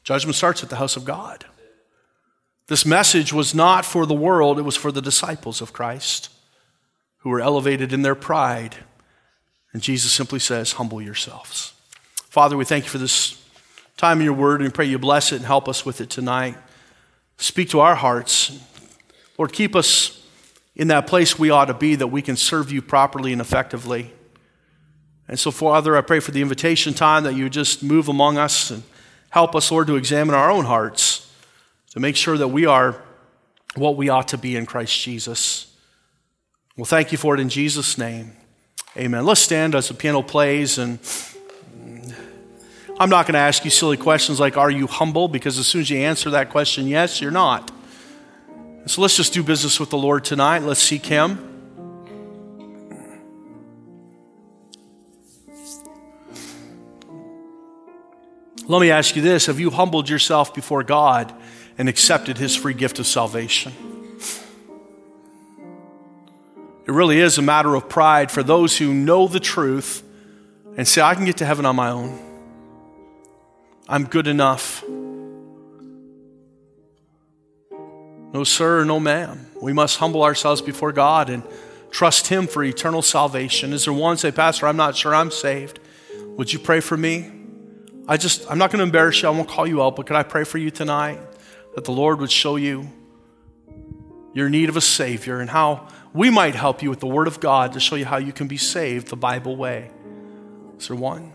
Judgment 0.02 0.36
starts 0.36 0.62
at 0.62 0.70
the 0.70 0.76
house 0.76 0.96
of 0.96 1.04
God. 1.04 1.46
This 2.68 2.84
message 2.84 3.32
was 3.32 3.54
not 3.54 3.84
for 3.84 4.06
the 4.06 4.14
world, 4.14 4.58
it 4.58 4.62
was 4.62 4.76
for 4.76 4.90
the 4.90 5.02
disciples 5.02 5.60
of 5.60 5.72
Christ 5.72 6.30
who 7.18 7.30
were 7.30 7.40
elevated 7.40 7.92
in 7.92 8.02
their 8.02 8.14
pride. 8.14 8.76
And 9.72 9.82
Jesus 9.82 10.12
simply 10.12 10.38
says, 10.38 10.72
Humble 10.72 11.00
yourselves. 11.02 11.74
Father, 12.28 12.56
we 12.56 12.64
thank 12.64 12.84
you 12.84 12.90
for 12.90 12.98
this 12.98 13.42
time 13.96 14.18
in 14.18 14.24
your 14.24 14.34
word 14.34 14.60
and 14.60 14.72
pray 14.72 14.84
you 14.84 14.98
bless 14.98 15.32
it 15.32 15.36
and 15.36 15.44
help 15.44 15.68
us 15.68 15.86
with 15.86 16.00
it 16.00 16.10
tonight. 16.10 16.56
Speak 17.38 17.70
to 17.70 17.80
our 17.80 17.94
hearts. 17.94 18.58
Lord, 19.38 19.52
keep 19.52 19.74
us 19.74 20.22
in 20.74 20.88
that 20.88 21.06
place 21.06 21.38
we 21.38 21.50
ought 21.50 21.66
to 21.66 21.74
be 21.74 21.94
that 21.94 22.08
we 22.08 22.22
can 22.22 22.36
serve 22.36 22.70
you 22.70 22.82
properly 22.82 23.32
and 23.32 23.40
effectively. 23.40 24.12
And 25.28 25.38
so, 25.38 25.50
Father, 25.50 25.96
I 25.96 26.02
pray 26.02 26.20
for 26.20 26.30
the 26.30 26.42
invitation 26.42 26.94
time 26.94 27.24
that 27.24 27.34
you 27.34 27.48
just 27.48 27.82
move 27.82 28.08
among 28.08 28.38
us 28.38 28.70
and 28.70 28.82
help 29.30 29.56
us, 29.56 29.70
Lord, 29.70 29.86
to 29.88 29.96
examine 29.96 30.34
our 30.34 30.50
own 30.50 30.66
hearts 30.66 31.32
to 31.90 32.00
make 32.00 32.16
sure 32.16 32.36
that 32.38 32.48
we 32.48 32.66
are 32.66 33.02
what 33.74 33.96
we 33.96 34.08
ought 34.08 34.28
to 34.28 34.38
be 34.38 34.56
in 34.56 34.66
Christ 34.66 34.98
Jesus. 35.00 35.74
Well, 36.76 36.84
thank 36.84 37.12
you 37.12 37.18
for 37.18 37.34
it 37.34 37.40
in 37.40 37.48
Jesus' 37.48 37.96
name. 37.96 38.32
Amen. 38.96 39.24
Let's 39.24 39.40
stand 39.40 39.74
as 39.74 39.88
the 39.88 39.94
piano 39.94 40.22
plays. 40.22 40.78
And 40.78 40.98
I'm 42.98 43.10
not 43.10 43.26
going 43.26 43.34
to 43.34 43.40
ask 43.40 43.64
you 43.64 43.70
silly 43.70 43.98
questions 43.98 44.40
like, 44.40 44.56
Are 44.56 44.70
you 44.70 44.86
humble? 44.86 45.28
Because 45.28 45.58
as 45.58 45.66
soon 45.66 45.82
as 45.82 45.90
you 45.90 45.98
answer 45.98 46.30
that 46.30 46.50
question, 46.50 46.86
yes, 46.86 47.20
you're 47.20 47.30
not. 47.30 47.70
So 48.86 49.02
let's 49.02 49.16
just 49.16 49.34
do 49.34 49.42
business 49.42 49.78
with 49.78 49.90
the 49.90 49.98
Lord 49.98 50.24
tonight. 50.24 50.62
Let's 50.62 50.80
seek 50.80 51.04
Him. 51.04 51.52
Let 58.68 58.80
me 58.80 58.90
ask 58.90 59.14
you 59.14 59.22
this 59.22 59.46
Have 59.46 59.60
you 59.60 59.70
humbled 59.70 60.08
yourself 60.08 60.54
before 60.54 60.82
God 60.82 61.34
and 61.76 61.90
accepted 61.90 62.38
His 62.38 62.56
free 62.56 62.74
gift 62.74 62.98
of 62.98 63.06
salvation? 63.06 63.72
It 66.86 66.92
really 66.92 67.18
is 67.18 67.36
a 67.36 67.42
matter 67.42 67.74
of 67.74 67.88
pride 67.88 68.30
for 68.30 68.42
those 68.42 68.78
who 68.78 68.94
know 68.94 69.26
the 69.26 69.40
truth 69.40 70.04
and 70.76 70.86
say, 70.86 71.02
I 71.02 71.14
can 71.14 71.24
get 71.24 71.38
to 71.38 71.44
heaven 71.44 71.66
on 71.66 71.74
my 71.74 71.90
own. 71.90 72.35
I'm 73.88 74.04
good 74.04 74.26
enough. 74.26 74.84
No, 78.32 78.42
sir, 78.44 78.84
no, 78.84 78.98
ma'am. 78.98 79.46
We 79.62 79.72
must 79.72 79.98
humble 79.98 80.22
ourselves 80.22 80.60
before 80.60 80.92
God 80.92 81.30
and 81.30 81.42
trust 81.90 82.26
Him 82.26 82.46
for 82.46 82.64
eternal 82.64 83.00
salvation. 83.00 83.72
Is 83.72 83.84
there 83.84 83.94
one 83.94 84.16
say, 84.16 84.32
Pastor, 84.32 84.66
I'm 84.66 84.76
not 84.76 84.96
sure 84.96 85.14
I'm 85.14 85.30
saved? 85.30 85.78
Would 86.36 86.52
you 86.52 86.58
pray 86.58 86.80
for 86.80 86.96
me? 86.96 87.30
I 88.08 88.16
just, 88.16 88.48
I'm 88.50 88.58
not 88.58 88.70
going 88.70 88.78
to 88.78 88.84
embarrass 88.84 89.22
you. 89.22 89.28
I 89.28 89.30
won't 89.30 89.48
call 89.48 89.66
you 89.66 89.82
out, 89.82 89.96
but 89.96 90.06
could 90.06 90.16
I 90.16 90.22
pray 90.22 90.44
for 90.44 90.58
you 90.58 90.70
tonight 90.70 91.18
that 91.74 91.84
the 91.84 91.92
Lord 91.92 92.20
would 92.20 92.30
show 92.30 92.56
you 92.56 92.90
your 94.34 94.48
need 94.48 94.68
of 94.68 94.76
a 94.76 94.80
Savior 94.80 95.40
and 95.40 95.48
how 95.48 95.88
we 96.12 96.28
might 96.30 96.54
help 96.54 96.82
you 96.82 96.90
with 96.90 97.00
the 97.00 97.06
Word 97.06 97.26
of 97.26 97.40
God 97.40 97.72
to 97.72 97.80
show 97.80 97.96
you 97.96 98.04
how 98.04 98.18
you 98.18 98.32
can 98.32 98.48
be 98.48 98.56
saved 98.56 99.08
the 99.08 99.16
Bible 99.16 99.56
way. 99.56 99.90
Is 100.78 100.88
there 100.88 100.96
one? 100.96 101.32